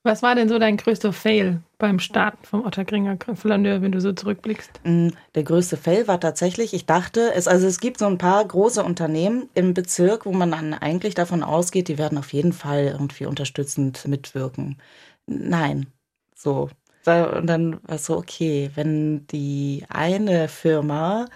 Was 0.04 0.20
war 0.20 0.34
denn 0.34 0.48
so 0.48 0.58
dein 0.58 0.76
größter 0.76 1.12
Fail 1.12 1.60
beim 1.78 2.00
Starten 2.00 2.44
vom 2.44 2.66
Otterkringer 2.66 3.18
Flaneur, 3.34 3.82
wenn 3.82 3.92
du 3.92 4.00
so 4.00 4.12
zurückblickst? 4.12 4.80
Mm, 4.82 5.10
der 5.36 5.44
größte 5.44 5.76
Fail 5.76 6.08
war 6.08 6.18
tatsächlich, 6.18 6.74
ich 6.74 6.86
dachte, 6.86 7.32
es, 7.34 7.46
also 7.46 7.68
es 7.68 7.78
gibt 7.78 7.98
so 7.98 8.06
ein 8.06 8.18
paar 8.18 8.44
große 8.44 8.82
Unternehmen 8.82 9.48
im 9.54 9.74
Bezirk, 9.74 10.26
wo 10.26 10.32
man 10.32 10.50
dann 10.50 10.74
eigentlich 10.74 11.14
davon 11.14 11.44
ausgeht, 11.44 11.86
die 11.86 11.98
werden 11.98 12.18
auf 12.18 12.32
jeden 12.32 12.52
Fall 12.52 12.86
irgendwie 12.86 13.26
unterstützend 13.26 14.08
mitwirken. 14.08 14.76
Nein, 15.26 15.86
so, 16.34 16.68
und 17.06 17.46
dann 17.46 17.82
war 17.84 17.96
es 17.96 18.06
so, 18.06 18.16
okay, 18.16 18.70
wenn 18.74 19.26
die 19.28 19.84
eine 19.88 20.48
Firma 20.48 21.26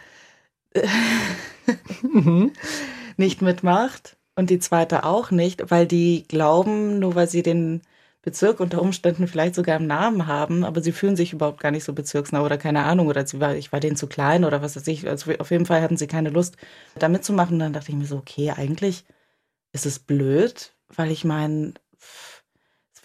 mhm. 2.13 2.53
nicht 3.17 3.43
mitmacht 3.43 4.17
und 4.37 4.51
die 4.51 4.59
zweite 4.59 5.05
auch 5.05 5.31
nicht, 5.31 5.71
weil 5.71 5.87
die 5.87 6.25
glauben, 6.29 6.99
nur 6.99 7.15
weil 7.15 7.29
sie 7.29 7.43
den 7.43 7.83
Bezirk 8.27 8.59
unter 8.59 8.83
Umständen 8.83 9.29
vielleicht 9.29 9.55
sogar 9.55 9.77
im 9.77 9.87
Namen 9.87 10.27
haben, 10.27 10.65
aber 10.65 10.83
sie 10.83 10.91
fühlen 10.91 11.15
sich 11.15 11.33
überhaupt 11.33 11.61
gar 11.61 11.71
nicht 11.71 11.85
so 11.85 11.93
bezirksnah 11.93 12.43
oder 12.45 12.59
keine 12.59 12.83
Ahnung 12.85 13.07
oder 13.07 13.25
war, 13.35 13.55
ich 13.55 13.71
war 13.73 13.79
denen 13.79 13.97
zu 13.97 14.09
klein 14.09 14.45
oder 14.45 14.63
was 14.63 14.75
weiß 14.75 14.87
ich. 14.89 15.07
Also 15.09 15.33
auf 15.39 15.53
jeden 15.53 15.65
Fall 15.65 15.81
hatten 15.81 15.97
sie 15.97 16.09
keine 16.09 16.31
Lust, 16.31 16.57
da 16.99 17.09
mitzumachen. 17.09 17.61
Dann 17.61 17.73
dachte 17.73 17.93
ich 17.93 17.97
mir 17.97 18.07
so, 18.07 18.17
okay, 18.17 18.51
eigentlich 18.51 19.05
ist 19.73 19.87
es 19.87 20.01
blöd, 20.01 20.75
weil 20.89 21.13
ich 21.13 21.25
meine, 21.25 21.75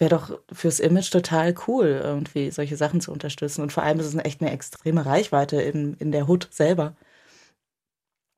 wäre 0.00 0.10
doch 0.10 0.38
fürs 0.52 0.80
Image 0.80 1.10
total 1.10 1.54
cool, 1.66 2.00
irgendwie 2.02 2.50
solche 2.50 2.76
Sachen 2.76 3.00
zu 3.00 3.12
unterstützen. 3.12 3.62
Und 3.62 3.72
vor 3.72 3.82
allem 3.82 4.00
ist 4.00 4.06
es 4.06 4.14
echt 4.16 4.40
eine 4.40 4.50
extreme 4.52 5.04
Reichweite 5.06 5.60
in, 5.60 5.94
in 5.94 6.12
der 6.12 6.28
Hood 6.28 6.48
selber. 6.50 6.94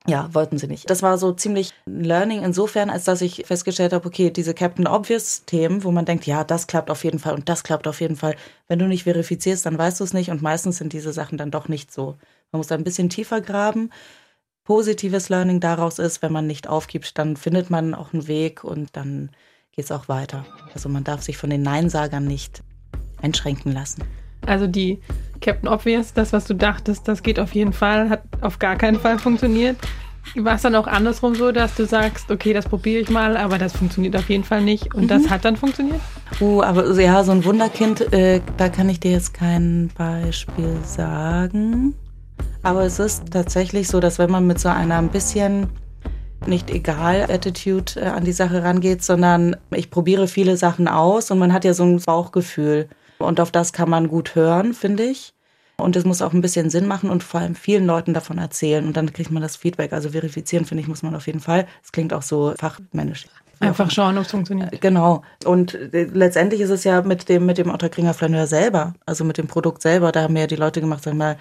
Ja, 0.06 0.28
wollten 0.34 0.58
sie 0.58 0.66
nicht. 0.66 0.90
Das 0.90 1.02
war 1.02 1.16
so 1.16 1.32
ziemlich 1.32 1.72
Learning 1.86 2.42
insofern, 2.42 2.90
als 2.90 3.04
dass 3.04 3.22
ich 3.22 3.44
festgestellt 3.46 3.94
habe, 3.94 4.06
okay, 4.06 4.30
diese 4.30 4.52
Captain 4.52 4.86
Obvious 4.86 5.44
Themen, 5.46 5.82
wo 5.82 5.90
man 5.92 6.04
denkt, 6.04 6.26
ja, 6.26 6.44
das 6.44 6.66
klappt 6.66 6.90
auf 6.90 7.04
jeden 7.04 7.18
Fall 7.18 7.34
und 7.34 7.48
das 7.48 7.64
klappt 7.64 7.88
auf 7.88 8.02
jeden 8.02 8.16
Fall. 8.16 8.36
Wenn 8.68 8.78
du 8.78 8.86
nicht 8.86 9.04
verifizierst, 9.04 9.64
dann 9.64 9.78
weißt 9.78 10.00
du 10.00 10.04
es 10.04 10.12
nicht 10.12 10.30
und 10.30 10.42
meistens 10.42 10.76
sind 10.76 10.92
diese 10.92 11.14
Sachen 11.14 11.38
dann 11.38 11.50
doch 11.50 11.68
nicht 11.68 11.90
so. 11.90 12.18
Man 12.52 12.58
muss 12.58 12.66
da 12.66 12.74
ein 12.74 12.84
bisschen 12.84 13.08
tiefer 13.08 13.40
graben. 13.40 13.90
positives 14.64 15.28
Learning 15.30 15.60
daraus 15.60 15.98
ist, 15.98 16.22
wenn 16.22 16.32
man 16.32 16.46
nicht 16.46 16.68
aufgibt, 16.68 17.18
dann 17.18 17.36
findet 17.36 17.70
man 17.70 17.94
auch 17.94 18.12
einen 18.12 18.26
Weg 18.28 18.64
und 18.64 18.96
dann 18.96 19.30
geht 19.74 19.86
es 19.86 19.92
auch 19.92 20.08
weiter. 20.08 20.44
Also 20.72 20.88
man 20.88 21.04
darf 21.04 21.22
sich 21.22 21.36
von 21.36 21.50
den 21.50 21.62
Neinsagern 21.62 22.24
nicht 22.24 22.62
einschränken 23.20 23.72
lassen. 23.72 24.04
Also 24.46 24.66
die 24.66 25.00
Captain 25.40 25.68
Obvious, 25.68 26.12
das, 26.12 26.32
was 26.32 26.46
du 26.46 26.54
dachtest, 26.54 27.08
das 27.08 27.22
geht 27.22 27.40
auf 27.40 27.54
jeden 27.54 27.72
Fall, 27.72 28.10
hat 28.10 28.22
auf 28.40 28.58
gar 28.58 28.76
keinen 28.76 29.00
Fall 29.00 29.18
funktioniert. 29.18 29.76
War 30.36 30.54
es 30.54 30.62
dann 30.62 30.74
auch 30.74 30.86
andersrum 30.86 31.34
so, 31.34 31.52
dass 31.52 31.74
du 31.74 31.84
sagst, 31.86 32.30
okay, 32.30 32.52
das 32.54 32.66
probiere 32.66 33.00
ich 33.00 33.10
mal, 33.10 33.36
aber 33.36 33.58
das 33.58 33.76
funktioniert 33.76 34.16
auf 34.16 34.28
jeden 34.30 34.44
Fall 34.44 34.62
nicht 34.62 34.94
und 34.94 35.04
mhm. 35.04 35.08
das 35.08 35.28
hat 35.28 35.44
dann 35.44 35.56
funktioniert? 35.56 36.00
Uh, 36.40 36.62
aber 36.62 36.98
ja, 36.98 37.22
so 37.24 37.32
ein 37.32 37.44
Wunderkind, 37.44 38.12
äh, 38.12 38.40
da 38.56 38.68
kann 38.70 38.88
ich 38.88 39.00
dir 39.00 39.12
jetzt 39.12 39.34
kein 39.34 39.90
Beispiel 39.96 40.78
sagen. 40.82 41.94
Aber 42.62 42.84
es 42.84 42.98
ist 42.98 43.30
tatsächlich 43.30 43.88
so, 43.88 44.00
dass 44.00 44.18
wenn 44.18 44.30
man 44.30 44.46
mit 44.46 44.58
so 44.58 44.70
einer 44.70 44.96
ein 44.96 45.10
bisschen 45.10 45.68
nicht 46.46 46.70
egal 46.70 47.22
Attitude 47.30 48.00
äh, 48.00 48.06
an 48.06 48.24
die 48.24 48.32
Sache 48.32 48.62
rangeht, 48.62 49.02
sondern 49.02 49.56
ich 49.70 49.90
probiere 49.90 50.28
viele 50.28 50.56
Sachen 50.56 50.88
aus 50.88 51.30
und 51.30 51.38
man 51.38 51.52
hat 51.52 51.64
ja 51.64 51.74
so 51.74 51.84
ein 51.84 52.00
Bauchgefühl. 52.00 52.88
Und 53.18 53.40
auf 53.40 53.50
das 53.50 53.72
kann 53.72 53.88
man 53.88 54.08
gut 54.08 54.34
hören, 54.34 54.74
finde 54.74 55.04
ich. 55.04 55.32
Und 55.76 55.96
es 55.96 56.04
muss 56.04 56.22
auch 56.22 56.32
ein 56.32 56.40
bisschen 56.40 56.70
Sinn 56.70 56.86
machen 56.86 57.10
und 57.10 57.22
vor 57.24 57.40
allem 57.40 57.54
vielen 57.54 57.86
Leuten 57.86 58.14
davon 58.14 58.38
erzählen. 58.38 58.86
Und 58.86 58.96
dann 58.96 59.12
kriegt 59.12 59.30
man 59.30 59.42
das 59.42 59.56
Feedback. 59.56 59.92
Also 59.92 60.10
verifizieren, 60.10 60.66
finde 60.66 60.82
ich, 60.82 60.88
muss 60.88 61.02
man 61.02 61.16
auf 61.16 61.26
jeden 61.26 61.40
Fall. 61.40 61.66
Es 61.82 61.90
klingt 61.90 62.12
auch 62.12 62.22
so 62.22 62.54
fachmännisch. 62.58 63.26
Einfach 63.60 63.90
schauen, 63.90 64.18
ob 64.18 64.24
es 64.24 64.30
funktioniert. 64.30 64.80
Genau. 64.80 65.22
Und 65.44 65.74
äh, 65.74 66.04
letztendlich 66.12 66.60
ist 66.60 66.70
es 66.70 66.84
ja 66.84 67.02
mit 67.02 67.28
dem, 67.28 67.46
mit 67.46 67.58
dem 67.58 67.70
Otterkringer 67.70 68.14
Flaneur 68.14 68.46
selber, 68.46 68.94
also 69.06 69.24
mit 69.24 69.38
dem 69.38 69.46
Produkt 69.46 69.82
selber, 69.82 70.12
da 70.12 70.22
haben 70.22 70.36
ja 70.36 70.46
die 70.46 70.56
Leute 70.56 70.80
gemacht, 70.80 71.02
sag 71.02 71.14
mal, 71.14 71.36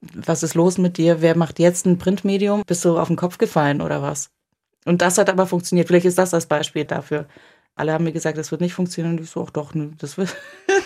was 0.00 0.42
ist 0.42 0.54
los 0.54 0.78
mit 0.78 0.96
dir? 0.96 1.20
Wer 1.20 1.36
macht 1.36 1.58
jetzt 1.58 1.86
ein 1.86 1.98
Printmedium? 1.98 2.62
Bist 2.66 2.84
du 2.84 2.98
auf 2.98 3.08
den 3.08 3.16
Kopf 3.16 3.38
gefallen 3.38 3.80
oder 3.80 4.02
was? 4.02 4.30
Und 4.84 5.02
das 5.02 5.18
hat 5.18 5.28
aber 5.28 5.46
funktioniert. 5.46 5.88
Vielleicht 5.88 6.06
ist 6.06 6.18
das 6.18 6.30
das 6.30 6.46
Beispiel 6.46 6.84
dafür. 6.84 7.26
Alle 7.74 7.92
haben 7.92 8.04
mir 8.04 8.12
gesagt, 8.12 8.38
das 8.38 8.50
wird 8.50 8.60
nicht 8.60 8.74
funktionieren. 8.74 9.16
Und 9.18 9.24
ich 9.24 9.30
so, 9.30 9.44
ach 9.46 9.50
doch, 9.50 9.74
ne, 9.74 9.92
das 9.98 10.16
wird. 10.18 10.34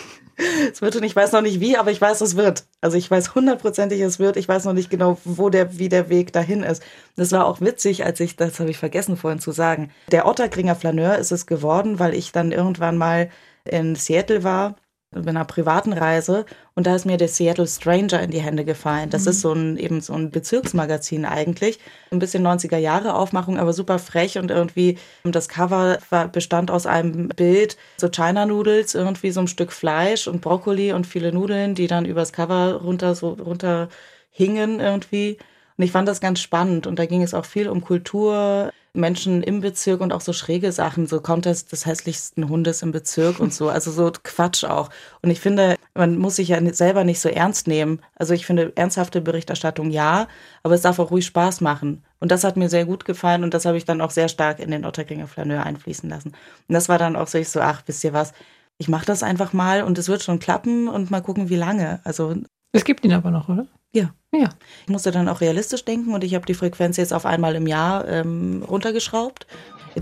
es 0.71 0.81
wird 0.81 0.95
und 0.95 1.03
ich 1.03 1.15
weiß 1.15 1.31
noch 1.31 1.41
nicht 1.41 1.59
wie, 1.59 1.77
aber 1.77 1.91
ich 1.91 2.01
weiß, 2.01 2.21
es 2.21 2.35
wird. 2.35 2.65
Also 2.81 2.97
ich 2.97 3.09
weiß 3.09 3.35
hundertprozentig, 3.35 4.01
es 4.01 4.19
wird. 4.19 4.37
Ich 4.37 4.47
weiß 4.47 4.65
noch 4.65 4.73
nicht 4.73 4.89
genau, 4.89 5.17
wo 5.23 5.49
der, 5.49 5.77
wie 5.77 5.89
der 5.89 6.09
Weg 6.09 6.33
dahin 6.33 6.63
ist. 6.63 6.83
Das 7.15 7.31
war 7.31 7.45
auch 7.45 7.61
witzig, 7.61 8.05
als 8.05 8.19
ich, 8.19 8.35
das 8.35 8.59
habe 8.59 8.71
ich 8.71 8.77
vergessen 8.77 9.17
vorhin 9.17 9.39
zu 9.39 9.51
sagen. 9.51 9.91
Der 10.11 10.27
Otterkringer 10.27 10.75
Flaneur 10.75 11.17
ist 11.17 11.31
es 11.31 11.45
geworden, 11.45 11.99
weil 11.99 12.13
ich 12.13 12.31
dann 12.31 12.51
irgendwann 12.51 12.97
mal 12.97 13.29
in 13.65 13.95
Seattle 13.95 14.43
war 14.43 14.75
bei 15.13 15.29
einer 15.29 15.45
privaten 15.45 15.93
Reise 15.93 16.45
und 16.75 16.87
da 16.87 16.95
ist 16.95 17.05
mir 17.05 17.17
der 17.17 17.27
Seattle 17.27 17.67
Stranger 17.67 18.21
in 18.21 18.31
die 18.31 18.41
Hände 18.41 18.65
gefallen. 18.65 19.09
Das 19.09 19.23
mhm. 19.23 19.29
ist 19.29 19.41
so 19.41 19.53
ein 19.53 19.77
eben 19.77 20.01
so 20.01 20.13
ein 20.13 20.31
Bezirksmagazin 20.31 21.25
eigentlich, 21.25 21.79
ein 22.11 22.19
bisschen 22.19 22.45
90er 22.45 22.77
Jahre 22.77 23.13
Aufmachung, 23.13 23.57
aber 23.57 23.73
super 23.73 23.99
frech 23.99 24.37
und 24.37 24.51
irgendwie 24.51 24.97
das 25.23 25.47
Cover 25.47 25.99
war, 26.09 26.27
bestand 26.27 26.71
aus 26.71 26.85
einem 26.85 27.29
Bild 27.29 27.77
so 27.97 28.09
China 28.09 28.45
Noodles, 28.45 28.95
irgendwie 28.95 29.31
so 29.31 29.41
ein 29.41 29.47
Stück 29.47 29.71
Fleisch 29.71 30.27
und 30.27 30.41
Brokkoli 30.41 30.93
und 30.93 31.07
viele 31.07 31.31
Nudeln, 31.31 31.75
die 31.75 31.87
dann 31.87 32.05
übers 32.05 32.33
Cover 32.33 32.81
runter 32.83 33.15
so 33.15 33.29
runter 33.29 33.89
hingen 34.31 34.79
irgendwie. 34.79 35.37
Und 35.77 35.83
ich 35.83 35.91
fand 35.91 36.07
das 36.07 36.21
ganz 36.21 36.39
spannend 36.39 36.87
und 36.87 36.99
da 36.99 37.05
ging 37.05 37.23
es 37.23 37.33
auch 37.33 37.45
viel 37.45 37.67
um 37.69 37.81
Kultur, 37.81 38.71
Menschen 38.93 39.41
im 39.41 39.61
Bezirk 39.61 40.01
und 40.01 40.13
auch 40.13 40.21
so 40.21 40.33
schräge 40.33 40.71
Sachen, 40.71 41.07
so 41.07 41.19
Contest 41.19 41.71
des 41.71 41.85
hässlichsten 41.87 42.47
Hundes 42.47 42.83
im 42.83 42.91
Bezirk 42.91 43.39
und 43.39 43.51
so, 43.51 43.69
also 43.69 43.91
so 43.91 44.11
Quatsch 44.23 44.63
auch. 44.63 44.89
Und 45.21 45.31
ich 45.31 45.39
finde, 45.39 45.77
man 45.95 46.17
muss 46.17 46.35
sich 46.35 46.49
ja 46.49 46.73
selber 46.73 47.03
nicht 47.03 47.19
so 47.19 47.27
ernst 47.27 47.67
nehmen. 47.67 48.01
Also 48.15 48.35
ich 48.35 48.45
finde, 48.45 48.71
ernsthafte 48.75 49.19
Berichterstattung 49.19 49.89
ja, 49.89 50.27
aber 50.61 50.75
es 50.75 50.81
darf 50.81 50.99
auch 50.99 51.09
ruhig 51.09 51.25
Spaß 51.25 51.61
machen. 51.61 52.03
Und 52.19 52.31
das 52.31 52.43
hat 52.43 52.55
mir 52.55 52.69
sehr 52.69 52.85
gut 52.85 53.03
gefallen 53.05 53.43
und 53.43 53.53
das 53.53 53.65
habe 53.65 53.77
ich 53.77 53.85
dann 53.85 53.99
auch 53.99 54.11
sehr 54.11 54.29
stark 54.29 54.59
in 54.59 54.69
den 54.69 54.85
Otterkringer 54.85 55.27
Flaneur 55.27 55.63
einfließen 55.63 56.07
lassen. 56.07 56.29
Und 56.67 56.73
das 56.73 56.87
war 56.87 56.99
dann 56.99 57.15
auch 57.15 57.27
so, 57.27 57.39
ich 57.39 57.49
so, 57.49 57.61
ach, 57.61 57.81
wisst 57.87 58.03
ihr 58.03 58.13
was, 58.13 58.33
ich 58.77 58.89
mache 58.89 59.05
das 59.05 59.23
einfach 59.23 59.53
mal 59.53 59.83
und 59.83 59.97
es 59.97 60.07
wird 60.07 60.23
schon 60.23 60.39
klappen 60.39 60.87
und 60.87 61.09
mal 61.09 61.21
gucken, 61.21 61.49
wie 61.49 61.55
lange. 61.55 61.99
Also 62.03 62.35
es 62.71 62.85
gibt 62.85 63.05
ihn 63.05 63.13
aber 63.13 63.31
noch, 63.31 63.49
oder? 63.49 63.67
Ja. 63.91 64.13
Ja. 64.33 64.49
Ich 64.85 64.89
musste 64.89 65.11
dann 65.11 65.29
auch 65.29 65.41
realistisch 65.41 65.85
denken 65.85 66.13
und 66.13 66.23
ich 66.23 66.33
habe 66.33 66.45
die 66.45 66.55
Frequenz 66.55 66.97
jetzt 66.97 67.13
auf 67.13 67.25
einmal 67.25 67.55
im 67.55 67.67
Jahr 67.67 68.07
ähm, 68.07 68.63
runtergeschraubt. 68.67 69.45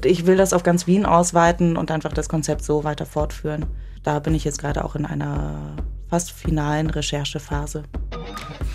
Ich 0.05 0.25
will 0.25 0.37
das 0.37 0.53
auf 0.53 0.63
ganz 0.63 0.87
Wien 0.87 1.05
ausweiten 1.05 1.75
und 1.75 1.91
einfach 1.91 2.13
das 2.13 2.29
Konzept 2.29 2.63
so 2.63 2.85
weiter 2.85 3.05
fortführen. 3.05 3.65
Da 4.03 4.19
bin 4.19 4.33
ich 4.33 4.45
jetzt 4.45 4.59
gerade 4.59 4.85
auch 4.85 4.95
in 4.95 5.05
einer 5.05 5.75
fast 6.09 6.31
finalen 6.31 6.89
Recherchephase. 6.89 7.83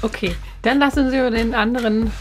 Okay, 0.02 0.34
dann 0.60 0.78
lassen 0.78 1.10
Sie 1.10 1.18
über 1.18 1.30
den 1.30 1.54
anderen 1.54 2.12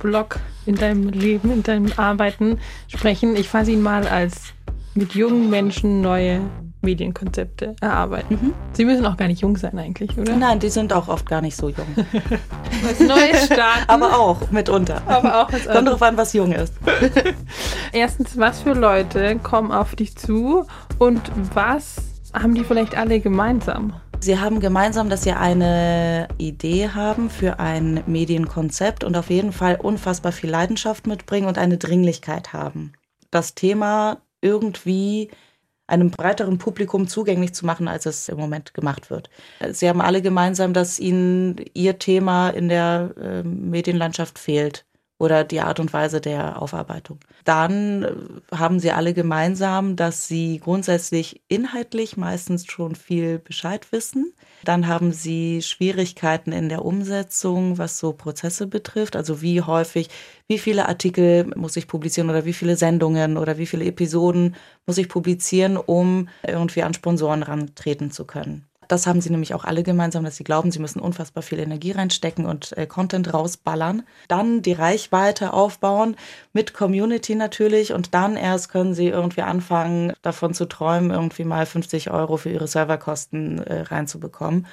Block 0.00 0.40
in 0.66 0.74
deinem 0.74 1.08
Leben, 1.08 1.52
in 1.52 1.62
deinem 1.62 1.92
Arbeiten 1.96 2.58
sprechen. 2.88 3.36
Ich 3.36 3.48
fasse 3.48 3.70
ihn 3.70 3.80
mal 3.80 4.08
als 4.08 4.52
mit 4.94 5.14
jungen 5.14 5.50
Menschen 5.50 6.00
neue 6.00 6.40
Medienkonzepte 6.82 7.76
erarbeiten. 7.80 8.38
Mhm. 8.40 8.54
Sie 8.72 8.84
müssen 8.84 9.06
auch 9.06 9.16
gar 9.16 9.28
nicht 9.28 9.40
jung 9.40 9.56
sein 9.56 9.78
eigentlich, 9.78 10.18
oder? 10.18 10.36
Nein, 10.36 10.58
die 10.58 10.68
sind 10.68 10.92
auch 10.92 11.08
oft 11.08 11.26
gar 11.26 11.40
nicht 11.40 11.56
so 11.56 11.68
jung. 11.68 11.86
was 12.82 13.00
Neues 13.00 13.46
starten. 13.46 13.88
Aber 13.88 14.18
auch 14.18 14.50
mitunter. 14.50 15.02
Aber 15.06 15.42
auch 15.42 15.52
was 15.52 15.66
Kommt 15.66 15.88
drauf 15.88 16.02
an, 16.02 16.16
was 16.16 16.32
jung 16.32 16.52
ist. 16.52 16.74
Erstens, 17.92 18.36
was 18.38 18.62
für 18.62 18.74
Leute 18.74 19.38
kommen 19.38 19.72
auf 19.72 19.94
dich 19.94 20.16
zu 20.16 20.66
und 20.98 21.20
was 21.54 21.96
haben 22.34 22.54
die 22.54 22.64
vielleicht 22.64 22.96
alle 22.96 23.20
gemeinsam? 23.20 23.94
Sie 24.20 24.38
haben 24.38 24.60
gemeinsam, 24.60 25.10
dass 25.10 25.24
sie 25.24 25.32
eine 25.32 26.28
Idee 26.38 26.90
haben 26.90 27.28
für 27.28 27.58
ein 27.58 28.04
Medienkonzept 28.06 29.02
und 29.02 29.16
auf 29.16 29.30
jeden 29.30 29.52
Fall 29.52 29.74
unfassbar 29.74 30.30
viel 30.30 30.48
Leidenschaft 30.48 31.08
mitbringen 31.08 31.48
und 31.48 31.58
eine 31.58 31.76
Dringlichkeit 31.76 32.52
haben. 32.52 32.92
Das 33.32 33.56
Thema 33.56 34.18
irgendwie 34.40 35.30
einem 35.86 36.10
breiteren 36.10 36.58
Publikum 36.58 37.08
zugänglich 37.08 37.54
zu 37.54 37.66
machen, 37.66 37.88
als 37.88 38.06
es 38.06 38.28
im 38.28 38.38
Moment 38.38 38.74
gemacht 38.74 39.10
wird. 39.10 39.28
Sie 39.72 39.88
haben 39.88 40.00
alle 40.00 40.22
gemeinsam, 40.22 40.72
dass 40.72 40.98
ihnen 40.98 41.56
ihr 41.74 41.98
Thema 41.98 42.50
in 42.50 42.68
der 42.68 43.14
äh, 43.20 43.42
Medienlandschaft 43.42 44.38
fehlt 44.38 44.84
oder 45.22 45.44
die 45.44 45.60
Art 45.60 45.78
und 45.78 45.92
Weise 45.92 46.20
der 46.20 46.60
Aufarbeitung. 46.60 47.20
Dann 47.44 48.02
äh, 48.02 48.56
haben 48.56 48.80
sie 48.80 48.90
alle 48.90 49.14
gemeinsam, 49.14 49.94
dass 49.94 50.26
sie 50.26 50.58
grundsätzlich 50.58 51.42
inhaltlich 51.46 52.16
meistens 52.16 52.66
schon 52.66 52.96
viel 52.96 53.38
Bescheid 53.38 53.92
wissen. 53.92 54.34
Dann 54.64 54.88
haben 54.88 55.12
sie 55.12 55.62
Schwierigkeiten 55.62 56.50
in 56.50 56.68
der 56.68 56.84
Umsetzung, 56.84 57.78
was 57.78 58.00
so 58.00 58.12
Prozesse 58.12 58.66
betrifft. 58.66 59.14
Also 59.14 59.40
wie 59.42 59.62
häufig, 59.62 60.08
wie 60.48 60.58
viele 60.58 60.88
Artikel 60.88 61.46
muss 61.54 61.76
ich 61.76 61.86
publizieren 61.86 62.28
oder 62.28 62.44
wie 62.44 62.52
viele 62.52 62.76
Sendungen 62.76 63.36
oder 63.36 63.58
wie 63.58 63.66
viele 63.66 63.84
Episoden 63.84 64.56
muss 64.86 64.98
ich 64.98 65.08
publizieren, 65.08 65.76
um 65.76 66.28
irgendwie 66.44 66.82
an 66.82 66.94
Sponsoren 66.94 67.44
rantreten 67.44 68.10
zu 68.10 68.24
können. 68.24 68.66
Das 68.92 69.06
haben 69.06 69.22
sie 69.22 69.30
nämlich 69.30 69.54
auch 69.54 69.64
alle 69.64 69.82
gemeinsam, 69.84 70.22
dass 70.22 70.36
sie 70.36 70.44
glauben, 70.44 70.70
sie 70.70 70.78
müssen 70.78 71.00
unfassbar 71.00 71.42
viel 71.42 71.58
Energie 71.60 71.92
reinstecken 71.92 72.44
und 72.44 72.76
äh, 72.76 72.86
Content 72.86 73.32
rausballern. 73.32 74.02
Dann 74.28 74.60
die 74.60 74.74
Reichweite 74.74 75.54
aufbauen 75.54 76.14
mit 76.52 76.74
Community 76.74 77.34
natürlich 77.34 77.94
und 77.94 78.12
dann 78.12 78.36
erst 78.36 78.68
können 78.68 78.92
sie 78.92 79.08
irgendwie 79.08 79.40
anfangen, 79.40 80.12
davon 80.20 80.52
zu 80.52 80.66
träumen, 80.66 81.10
irgendwie 81.10 81.44
mal 81.44 81.64
50 81.64 82.10
Euro 82.10 82.36
für 82.36 82.50
ihre 82.50 82.68
Serverkosten 82.68 83.60
äh, 83.60 83.80
reinzubekommen. 83.80 84.66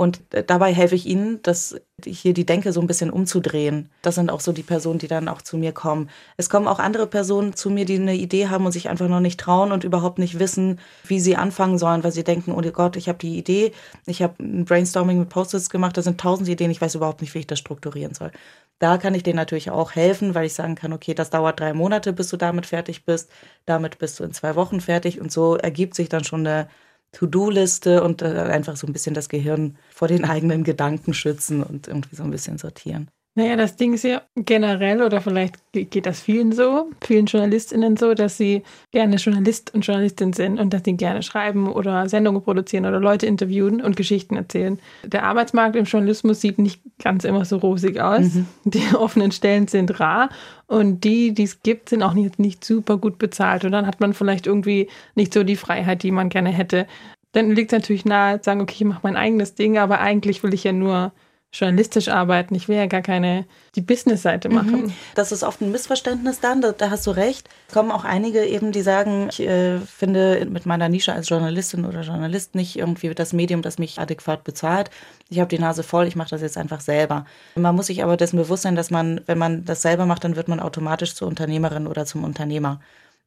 Und 0.00 0.22
äh, 0.32 0.42
dabei 0.42 0.72
helfe 0.72 0.94
ich 0.94 1.04
ihnen, 1.04 1.42
dass 1.42 1.78
hier 2.02 2.32
die 2.32 2.46
Denke 2.46 2.72
so 2.72 2.80
ein 2.80 2.86
bisschen 2.86 3.10
umzudrehen. 3.10 3.90
Das 4.00 4.14
sind 4.14 4.30
auch 4.30 4.40
so 4.40 4.50
die 4.50 4.62
Personen, 4.62 4.98
die 4.98 5.08
dann 5.08 5.28
auch 5.28 5.42
zu 5.42 5.58
mir 5.58 5.72
kommen. 5.72 6.08
Es 6.38 6.48
kommen 6.48 6.68
auch 6.68 6.78
andere 6.78 7.06
Personen 7.06 7.52
zu 7.52 7.68
mir, 7.68 7.84
die 7.84 7.96
eine 7.96 8.14
Idee 8.14 8.48
haben 8.48 8.64
und 8.64 8.72
sich 8.72 8.88
einfach 8.88 9.08
noch 9.08 9.20
nicht 9.20 9.38
trauen 9.38 9.72
und 9.72 9.84
überhaupt 9.84 10.18
nicht 10.18 10.38
wissen, 10.38 10.80
wie 11.04 11.20
sie 11.20 11.36
anfangen 11.36 11.76
sollen, 11.76 12.02
weil 12.02 12.12
sie 12.12 12.24
denken, 12.24 12.52
oh 12.52 12.62
Gott, 12.72 12.96
ich 12.96 13.10
habe 13.10 13.18
die 13.18 13.36
Idee, 13.36 13.72
ich 14.06 14.22
habe 14.22 14.42
ein 14.42 14.64
Brainstorming 14.64 15.18
mit 15.18 15.28
Post-its 15.28 15.68
gemacht, 15.68 15.98
da 15.98 16.00
sind 16.00 16.18
tausend 16.18 16.48
Ideen, 16.48 16.70
ich 16.70 16.80
weiß 16.80 16.94
überhaupt 16.94 17.20
nicht, 17.20 17.34
wie 17.34 17.40
ich 17.40 17.46
das 17.46 17.58
strukturieren 17.58 18.14
soll. 18.14 18.32
Da 18.78 18.96
kann 18.96 19.14
ich 19.14 19.22
denen 19.22 19.36
natürlich 19.36 19.70
auch 19.70 19.94
helfen, 19.94 20.34
weil 20.34 20.46
ich 20.46 20.54
sagen 20.54 20.76
kann, 20.76 20.94
okay, 20.94 21.12
das 21.12 21.28
dauert 21.28 21.60
drei 21.60 21.74
Monate, 21.74 22.14
bis 22.14 22.28
du 22.28 22.38
damit 22.38 22.64
fertig 22.64 23.04
bist, 23.04 23.30
damit 23.66 23.98
bist 23.98 24.18
du 24.18 24.24
in 24.24 24.32
zwei 24.32 24.54
Wochen 24.54 24.80
fertig 24.80 25.20
und 25.20 25.30
so 25.30 25.56
ergibt 25.56 25.94
sich 25.94 26.08
dann 26.08 26.24
schon 26.24 26.46
eine 26.46 26.68
To-Do-Liste 27.12 28.02
und 28.02 28.22
äh, 28.22 28.26
einfach 28.26 28.76
so 28.76 28.86
ein 28.86 28.92
bisschen 28.92 29.14
das 29.14 29.28
Gehirn 29.28 29.76
vor 29.90 30.08
den 30.08 30.24
eigenen 30.24 30.64
Gedanken 30.64 31.14
schützen 31.14 31.62
und 31.62 31.88
irgendwie 31.88 32.16
so 32.16 32.22
ein 32.22 32.30
bisschen 32.30 32.58
sortieren. 32.58 33.10
Naja, 33.36 33.54
das 33.54 33.76
Ding 33.76 33.94
ist 33.94 34.02
ja 34.02 34.22
generell, 34.34 35.02
oder 35.02 35.20
vielleicht 35.20 35.54
geht 35.72 36.04
das 36.04 36.20
vielen 36.20 36.50
so, 36.50 36.90
vielen 37.00 37.26
JournalistInnen 37.26 37.96
so, 37.96 38.14
dass 38.14 38.36
sie 38.36 38.64
gerne 38.90 39.16
Journalist 39.16 39.72
und 39.72 39.86
Journalistin 39.86 40.32
sind 40.32 40.58
und 40.58 40.74
dass 40.74 40.82
sie 40.84 40.96
gerne 40.96 41.22
schreiben 41.22 41.70
oder 41.70 42.08
Sendungen 42.08 42.42
produzieren 42.42 42.86
oder 42.86 42.98
Leute 42.98 43.26
interviewen 43.26 43.80
und 43.80 43.94
Geschichten 43.94 44.34
erzählen. 44.34 44.80
Der 45.04 45.22
Arbeitsmarkt 45.22 45.76
im 45.76 45.84
Journalismus 45.84 46.40
sieht 46.40 46.58
nicht 46.58 46.82
ganz 46.98 47.22
immer 47.22 47.44
so 47.44 47.58
rosig 47.58 48.00
aus. 48.00 48.34
Mhm. 48.34 48.46
Die 48.64 48.82
offenen 48.96 49.30
Stellen 49.30 49.68
sind 49.68 50.00
rar 50.00 50.30
und 50.66 51.04
die, 51.04 51.32
die 51.32 51.44
es 51.44 51.62
gibt, 51.62 51.88
sind 51.88 52.02
auch 52.02 52.14
nicht, 52.14 52.40
nicht 52.40 52.64
super 52.64 52.98
gut 52.98 53.18
bezahlt. 53.18 53.64
Und 53.64 53.70
dann 53.70 53.86
hat 53.86 54.00
man 54.00 54.12
vielleicht 54.12 54.48
irgendwie 54.48 54.88
nicht 55.14 55.32
so 55.32 55.44
die 55.44 55.56
Freiheit, 55.56 56.02
die 56.02 56.10
man 56.10 56.30
gerne 56.30 56.50
hätte. 56.50 56.88
Dann 57.30 57.52
liegt 57.52 57.72
es 57.72 57.78
natürlich 57.78 58.04
nahe, 58.04 58.40
zu 58.40 58.46
sagen, 58.46 58.60
okay, 58.60 58.74
ich 58.76 58.84
mache 58.84 59.00
mein 59.04 59.16
eigenes 59.16 59.54
Ding, 59.54 59.78
aber 59.78 60.00
eigentlich 60.00 60.42
will 60.42 60.52
ich 60.52 60.64
ja 60.64 60.72
nur 60.72 61.12
journalistisch 61.52 62.08
arbeiten. 62.08 62.54
Ich 62.54 62.68
will 62.68 62.76
ja 62.76 62.86
gar 62.86 63.02
keine 63.02 63.44
die 63.74 63.80
Business-Seite 63.80 64.48
mhm. 64.48 64.54
machen. 64.54 64.82
Mhm. 64.82 64.92
Das 65.14 65.32
ist 65.32 65.42
oft 65.42 65.60
ein 65.60 65.72
Missverständnis 65.72 66.40
dann, 66.40 66.60
da, 66.60 66.72
da, 66.72 66.90
hast 66.90 67.06
du 67.06 67.10
recht. 67.10 67.48
Es 67.68 67.74
kommen 67.74 67.90
auch 67.90 68.04
einige 68.04 68.44
eben, 68.44 68.70
die 68.72 68.82
sagen, 68.82 69.28
ich 69.30 69.40
äh, 69.40 69.78
finde 69.80 70.46
mit 70.48 70.66
meiner 70.66 70.88
Nische 70.88 71.12
als 71.12 71.28
Journalistin 71.28 71.84
oder 71.84 72.02
Journalist 72.02 72.54
nicht 72.54 72.76
irgendwie 72.76 73.12
das 73.14 73.32
Medium, 73.32 73.62
das 73.62 73.78
mich 73.78 73.98
adäquat 73.98 74.44
bezahlt. 74.44 74.90
Ich 75.28 75.40
habe 75.40 75.48
die 75.48 75.58
Nase 75.58 75.82
voll, 75.82 76.06
ich 76.06 76.16
mache 76.16 76.30
das 76.30 76.40
jetzt 76.40 76.56
einfach 76.56 76.80
selber. 76.80 77.26
Man 77.56 77.74
muss 77.74 77.86
sich 77.86 78.04
aber 78.04 78.16
dessen 78.16 78.36
bewusst 78.36 78.62
sein, 78.62 78.76
dass 78.76 78.90
man, 78.90 79.20
wenn 79.26 79.38
man 79.38 79.64
das 79.64 79.82
selber 79.82 80.06
macht, 80.06 80.24
dann 80.24 80.36
wird 80.36 80.48
man 80.48 80.60
automatisch 80.60 81.14
zur 81.14 81.26
Unternehmerin 81.26 81.86
oder 81.86 82.06
zum 82.06 82.22
Unternehmer. 82.22 82.80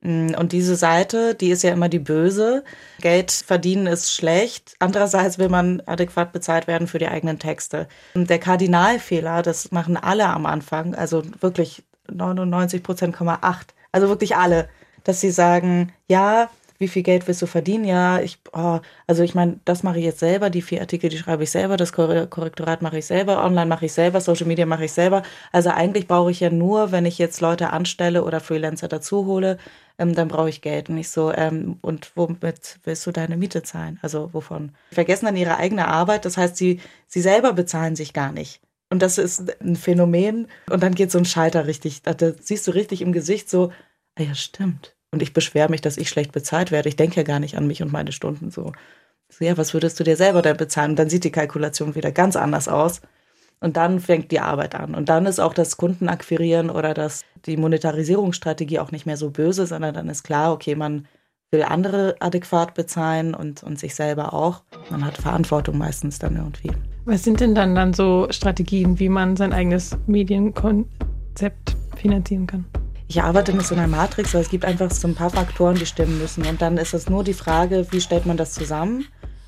Mm, 0.03 0.35
und 0.37 0.51
diese 0.51 0.75
Seite, 0.75 1.33
die 1.33 1.49
ist 1.49 1.63
ja 1.63 1.71
immer 1.71 1.89
die 1.89 1.99
böse. 1.99 2.63
Geld 3.01 3.31
verdienen 3.31 3.87
ist 3.87 4.13
schlecht. 4.13 4.75
Andererseits 4.79 5.39
will 5.39 5.49
man 5.49 5.81
adäquat 5.85 6.33
bezahlt 6.33 6.67
werden 6.67 6.87
für 6.87 6.99
die 6.99 7.07
eigenen 7.07 7.39
Texte. 7.39 7.87
Und 8.13 8.29
der 8.29 8.39
Kardinalfehler, 8.39 9.41
das 9.41 9.71
machen 9.71 9.97
alle 9.97 10.27
am 10.27 10.45
Anfang, 10.45 10.93
also 10.93 11.23
wirklich 11.39 11.83
99 12.11 12.83
Prozent, 12.83 13.15
also 13.91 14.09
wirklich 14.09 14.35
alle, 14.35 14.67
dass 15.03 15.21
sie 15.21 15.31
sagen, 15.31 15.93
ja, 16.07 16.49
wie 16.79 16.87
viel 16.89 17.03
Geld 17.03 17.27
willst 17.27 17.41
du 17.41 17.45
verdienen? 17.45 17.85
Ja, 17.85 18.19
ich, 18.19 18.39
oh, 18.51 18.79
also 19.07 19.23
ich 19.23 19.35
meine, 19.35 19.59
das 19.63 19.83
mache 19.83 19.99
ich 19.99 20.05
jetzt 20.05 20.19
selber, 20.19 20.49
die 20.49 20.61
vier 20.61 20.81
Artikel, 20.81 21.09
die 21.09 21.17
schreibe 21.17 21.43
ich 21.43 21.51
selber, 21.51 21.77
das 21.77 21.93
Korrektorat 21.93 22.81
mache 22.81 22.97
ich 22.97 23.05
selber, 23.05 23.43
online 23.43 23.67
mache 23.67 23.85
ich 23.85 23.93
selber, 23.93 24.19
Social 24.19 24.47
Media 24.47 24.65
mache 24.65 24.85
ich 24.85 24.91
selber. 24.91 25.23
Also 25.53 25.69
eigentlich 25.69 26.07
brauche 26.07 26.31
ich 26.31 26.41
ja 26.41 26.49
nur, 26.49 26.91
wenn 26.91 27.05
ich 27.05 27.17
jetzt 27.17 27.39
Leute 27.39 27.69
anstelle 27.71 28.23
oder 28.25 28.41
Freelancer 28.41 28.89
dazu 28.89 29.25
hole, 29.25 29.57
ähm, 29.97 30.15
dann 30.15 30.27
brauche 30.27 30.49
ich 30.49 30.61
Geld. 30.61 30.89
Und 30.89 30.95
nicht 30.95 31.09
so, 31.09 31.31
ähm, 31.33 31.77
und 31.81 32.11
womit 32.15 32.79
willst 32.83 33.05
du 33.05 33.11
deine 33.11 33.37
Miete 33.37 33.63
zahlen? 33.63 33.99
Also 34.01 34.33
wovon? 34.33 34.71
Sie 34.89 34.95
vergessen 34.95 35.25
dann 35.25 35.35
ihre 35.35 35.57
eigene 35.57 35.87
Arbeit, 35.87 36.25
das 36.25 36.37
heißt, 36.37 36.57
sie, 36.57 36.79
sie 37.07 37.21
selber 37.21 37.53
bezahlen 37.53 37.95
sich 37.95 38.13
gar 38.13 38.31
nicht. 38.31 38.61
Und 38.89 39.01
das 39.01 39.17
ist 39.17 39.59
ein 39.61 39.75
Phänomen. 39.75 40.47
Und 40.69 40.83
dann 40.83 40.93
geht 40.93 41.11
so 41.11 41.17
ein 41.17 41.25
Schalter 41.25 41.65
richtig, 41.65 42.03
da, 42.03 42.13
da 42.13 42.31
siehst 42.39 42.67
du 42.67 42.71
richtig 42.71 43.01
im 43.01 43.11
Gesicht 43.11 43.49
so, 43.49 43.71
ah 44.15 44.23
ja, 44.23 44.35
stimmt. 44.35 44.95
Und 45.11 45.21
ich 45.21 45.33
beschwere 45.33 45.69
mich, 45.69 45.81
dass 45.81 45.97
ich 45.97 46.09
schlecht 46.09 46.31
bezahlt 46.31 46.71
werde. 46.71 46.89
Ich 46.89 46.95
denke 46.95 47.17
ja 47.17 47.23
gar 47.23 47.39
nicht 47.39 47.57
an 47.57 47.67
mich 47.67 47.81
und 47.81 47.91
meine 47.91 48.11
Stunden 48.11 48.51
so. 48.51 48.73
so. 49.29 49.45
Ja, 49.45 49.57
was 49.57 49.73
würdest 49.73 49.99
du 49.99 50.03
dir 50.03 50.15
selber 50.15 50.41
denn 50.41 50.57
bezahlen? 50.57 50.91
Und 50.91 50.99
dann 50.99 51.09
sieht 51.09 51.23
die 51.23 51.31
Kalkulation 51.31 51.95
wieder 51.95 52.11
ganz 52.11 52.35
anders 52.35 52.67
aus. 52.67 53.01
Und 53.63 53.77
dann 53.77 54.01
fängt 54.01 54.29
die 54.31 54.41
Arbeit 54.41 54.75
an. 54.75 54.93
Und 54.93 55.07
dann 55.07 55.25
ist 55.25 55.39
auch 55.39 55.53
das 55.53 55.77
Kundenakquirieren 55.77 56.69
oder 56.69 56.93
das, 56.93 57.23
die 57.45 57.55
Monetarisierungsstrategie 57.55 58.79
auch 58.79 58.91
nicht 58.91 59.05
mehr 59.05 59.15
so 59.15 59.29
böse, 59.29 59.65
sondern 59.65 59.93
dann 59.93 60.09
ist 60.09 60.23
klar, 60.23 60.51
okay, 60.51 60.75
man 60.75 61.07
will 61.49 61.63
andere 61.63 62.17
adäquat 62.19 62.73
bezahlen 62.73 63.33
und, 63.33 63.63
und 63.63 63.79
sich 63.79 63.95
selber 63.95 64.33
auch. 64.33 64.63
Man 64.89 65.05
hat 65.05 65.15
Verantwortung 65.15 65.77
meistens 65.77 66.19
dann 66.19 66.35
irgendwie. 66.35 66.71
Was 67.05 67.23
sind 67.23 67.39
denn 67.39 67.55
dann, 67.55 67.73
dann 67.73 67.93
so 67.93 68.27
Strategien, 68.31 68.99
wie 68.99 69.07
man 69.07 69.37
sein 69.37 69.53
eigenes 69.53 69.97
Medienkonzept 70.07 71.77
finanzieren 71.95 72.47
kann? 72.47 72.65
Ich 73.07 73.23
arbeite 73.23 73.53
mit 73.53 73.65
so 73.65 73.75
einer 73.75 73.87
Matrix, 73.87 74.33
weil 74.33 74.41
es 74.41 74.49
gibt 74.49 74.65
einfach 74.65 74.91
so 74.91 75.07
ein 75.07 75.15
paar 75.15 75.29
Faktoren, 75.29 75.75
die 75.75 75.85
stimmen 75.85 76.19
müssen. 76.19 76.45
Und 76.45 76.61
dann 76.61 76.75
ist 76.75 76.93
es 76.93 77.09
nur 77.09 77.23
die 77.23 77.33
Frage, 77.33 77.87
wie 77.91 78.01
stellt 78.01 78.25
man 78.25 78.35
das 78.35 78.51
zusammen? 78.51 79.05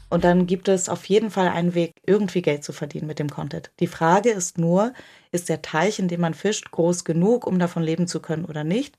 Und 0.09 0.23
dann 0.23 0.45
gibt 0.45 0.67
es 0.67 0.87
auf 0.87 1.05
jeden 1.05 1.31
Fall 1.31 1.49
einen 1.49 1.73
Weg, 1.73 1.93
irgendwie 2.05 2.41
Geld 2.41 2.63
zu 2.63 2.73
verdienen 2.73 3.07
mit 3.07 3.19
dem 3.19 3.29
Content. 3.29 3.71
Die 3.79 3.87
Frage 3.87 4.29
ist 4.29 4.57
nur, 4.57 4.93
ist 5.31 5.49
der 5.49 5.61
Teich, 5.61 5.99
in 5.99 6.07
dem 6.07 6.21
man 6.21 6.33
fischt, 6.33 6.71
groß 6.71 7.03
genug, 7.05 7.47
um 7.47 7.59
davon 7.59 7.83
leben 7.83 8.07
zu 8.07 8.19
können 8.21 8.45
oder 8.45 8.63
nicht? 8.63 8.97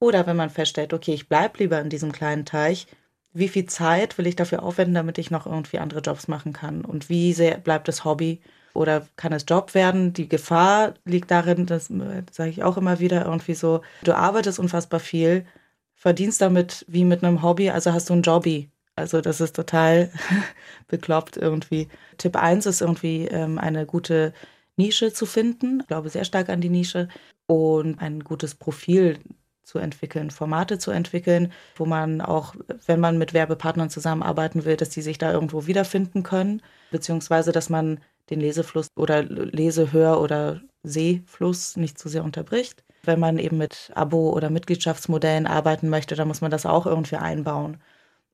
Oder 0.00 0.26
wenn 0.26 0.36
man 0.36 0.50
feststellt, 0.50 0.92
okay, 0.92 1.14
ich 1.14 1.28
bleibe 1.28 1.58
lieber 1.58 1.80
in 1.80 1.90
diesem 1.90 2.12
kleinen 2.12 2.44
Teich, 2.44 2.86
wie 3.32 3.48
viel 3.48 3.66
Zeit 3.66 4.18
will 4.18 4.26
ich 4.26 4.36
dafür 4.36 4.62
aufwenden, 4.62 4.94
damit 4.94 5.18
ich 5.18 5.30
noch 5.30 5.46
irgendwie 5.46 5.78
andere 5.78 6.00
Jobs 6.00 6.28
machen 6.28 6.52
kann? 6.52 6.84
Und 6.84 7.08
wie 7.08 7.32
sehr 7.32 7.58
bleibt 7.58 7.88
das 7.88 8.04
Hobby 8.04 8.40
oder 8.74 9.06
kann 9.16 9.32
es 9.32 9.44
Job 9.48 9.74
werden? 9.74 10.12
Die 10.12 10.28
Gefahr 10.28 10.94
liegt 11.04 11.30
darin, 11.30 11.66
das 11.66 11.86
sage 11.86 12.50
ich 12.50 12.62
auch 12.62 12.76
immer 12.76 13.00
wieder 13.00 13.24
irgendwie 13.24 13.54
so, 13.54 13.82
du 14.04 14.14
arbeitest 14.16 14.58
unfassbar 14.58 15.00
viel, 15.00 15.46
verdienst 15.94 16.40
damit 16.40 16.84
wie 16.88 17.04
mit 17.04 17.22
einem 17.24 17.42
Hobby, 17.42 17.70
also 17.70 17.92
hast 17.92 18.10
du 18.10 18.14
ein 18.14 18.22
Jobby. 18.22 18.70
Also 18.98 19.20
das 19.20 19.40
ist 19.40 19.56
total 19.56 20.10
bekloppt 20.88 21.36
irgendwie. 21.36 21.88
Tipp 22.18 22.36
1 22.36 22.66
ist 22.66 22.80
irgendwie 22.80 23.26
ähm, 23.26 23.58
eine 23.58 23.86
gute 23.86 24.32
Nische 24.76 25.12
zu 25.12 25.26
finden. 25.26 25.80
Ich 25.80 25.86
glaube 25.86 26.08
sehr 26.08 26.24
stark 26.24 26.48
an 26.48 26.60
die 26.60 26.68
Nische 26.68 27.08
und 27.46 27.98
ein 28.00 28.20
gutes 28.20 28.54
Profil 28.54 29.18
zu 29.64 29.78
entwickeln, 29.78 30.30
Formate 30.30 30.78
zu 30.78 30.90
entwickeln, 30.90 31.52
wo 31.76 31.84
man 31.84 32.20
auch, 32.20 32.54
wenn 32.86 33.00
man 33.00 33.18
mit 33.18 33.34
Werbepartnern 33.34 33.90
zusammenarbeiten 33.90 34.64
will, 34.64 34.76
dass 34.76 34.88
die 34.88 35.02
sich 35.02 35.18
da 35.18 35.30
irgendwo 35.30 35.66
wiederfinden 35.66 36.22
können, 36.22 36.62
beziehungsweise 36.90 37.52
dass 37.52 37.68
man 37.68 38.00
den 38.30 38.40
Lesefluss 38.40 38.88
oder 38.96 39.22
Lesehör- 39.22 40.20
oder 40.20 40.62
Sehfluss 40.82 41.76
nicht 41.76 41.98
zu 41.98 42.08
sehr 42.08 42.24
unterbricht. 42.24 42.82
Wenn 43.04 43.20
man 43.20 43.38
eben 43.38 43.58
mit 43.58 43.90
Abo- 43.94 44.32
oder 44.32 44.50
Mitgliedschaftsmodellen 44.50 45.46
arbeiten 45.46 45.88
möchte, 45.88 46.14
dann 46.14 46.28
muss 46.28 46.40
man 46.40 46.50
das 46.50 46.66
auch 46.66 46.86
irgendwie 46.86 47.16
einbauen 47.16 47.78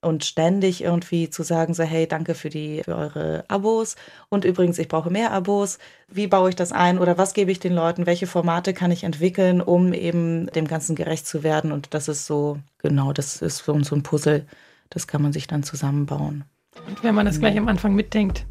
und 0.05 0.25
ständig 0.25 0.83
irgendwie 0.83 1.31
zu 1.31 1.43
sagen, 1.43 1.75
so 1.75 1.83
hey, 1.83 2.07
danke 2.07 2.35
für 2.35 2.51
die 2.51 2.83
für 2.85 2.97
eure 2.97 3.45
Abos 3.49 3.97
und 4.29 4.45
übrigens, 4.45 4.79
ich 4.79 4.89
brauche 4.89 5.11
mehr 5.11 5.33
Abos. 5.33 5.79
Wie 6.09 6.27
baue 6.27 6.51
ich 6.51 6.57
das 6.57 6.73
ein 6.73 6.99
oder 6.99 7.19
was 7.19 7.35
gebe 7.35 7.51
ich 7.51 7.59
den 7.59 7.75
Leuten? 7.75 8.07
Welche 8.07 8.27
Formate 8.27 8.75
kann 8.75 8.91
ich 8.91 9.05
entwickeln, 9.05 9.61
um 9.61 9.93
eben 9.93 10.47
dem 10.49 10.69
Ganzen 10.69 10.95
gerecht 10.95 11.27
zu 11.27 11.43
werden? 11.43 11.73
Und 11.73 11.95
das 11.95 12.09
ist 12.09 12.27
so 12.27 12.59
genau, 12.79 13.13
das 13.13 13.43
ist 13.43 13.59
so, 13.59 13.83
so 13.83 13.97
ein 13.97 14.03
Puzzle, 14.03 14.47
das 14.91 15.07
kann 15.07 15.23
man 15.23 15.33
sich 15.33 15.47
dann 15.47 15.63
zusammenbauen. 15.63 16.45
Und 16.87 17.03
wenn 17.03 17.15
man 17.15 17.27
das 17.27 17.41
gleich 17.41 17.57
am 17.57 17.69
Anfang 17.69 17.95
mitdenkt. 17.95 18.47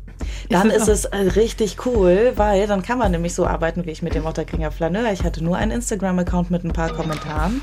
Dann 0.50 0.70
ist 0.70 0.88
es 0.88 1.06
äh, 1.06 1.18
richtig 1.18 1.86
cool, 1.86 2.34
weil 2.36 2.68
dann 2.68 2.84
kann 2.84 2.98
man 2.98 3.12
nämlich 3.12 3.34
so 3.34 3.46
arbeiten 3.46 3.86
wie 3.86 3.92
ich 3.92 4.02
mit 4.02 4.14
dem 4.14 4.26
Otterkringer 4.26 4.72
Flaneur. 4.72 5.12
Ich 5.12 5.24
hatte 5.24 5.44
nur 5.44 5.58
einen 5.58 5.72
Instagram-Account 5.72 6.52
mit 6.52 6.64
ein 6.64 6.72
paar 6.72 6.94
Kommentaren 6.94 7.62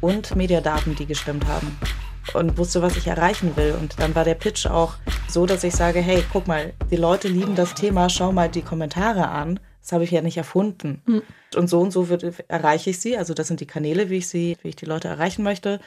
und 0.00 0.34
Mediadaten, 0.34 0.94
die 0.96 1.06
gestimmt 1.06 1.46
haben 1.46 1.78
und 2.34 2.56
wusste, 2.58 2.82
was 2.82 2.96
ich 2.96 3.06
erreichen 3.06 3.56
will. 3.56 3.74
Und 3.78 3.98
dann 3.98 4.14
war 4.14 4.24
der 4.24 4.34
Pitch 4.34 4.66
auch 4.66 4.94
so, 5.28 5.46
dass 5.46 5.64
ich 5.64 5.74
sage, 5.74 6.00
hey, 6.00 6.24
guck 6.32 6.46
mal, 6.46 6.72
die 6.90 6.96
Leute 6.96 7.28
lieben 7.28 7.54
das 7.54 7.74
Thema, 7.74 8.08
schau 8.08 8.32
mal 8.32 8.48
die 8.48 8.62
Kommentare 8.62 9.28
an. 9.28 9.60
Das 9.80 9.92
habe 9.92 10.04
ich 10.04 10.12
ja 10.12 10.22
nicht 10.22 10.36
erfunden. 10.36 11.02
Mhm. 11.06 11.22
Und 11.56 11.68
so 11.68 11.80
und 11.80 11.90
so 11.90 12.08
wird, 12.08 12.24
erreiche 12.48 12.90
ich 12.90 13.00
sie. 13.00 13.16
Also 13.16 13.34
das 13.34 13.48
sind 13.48 13.60
die 13.60 13.66
Kanäle, 13.66 14.10
wie 14.10 14.18
ich 14.18 14.28
sie, 14.28 14.56
wie 14.62 14.68
ich 14.68 14.76
die 14.76 14.86
Leute 14.86 15.08
erreichen 15.08 15.42
möchte. 15.42 15.80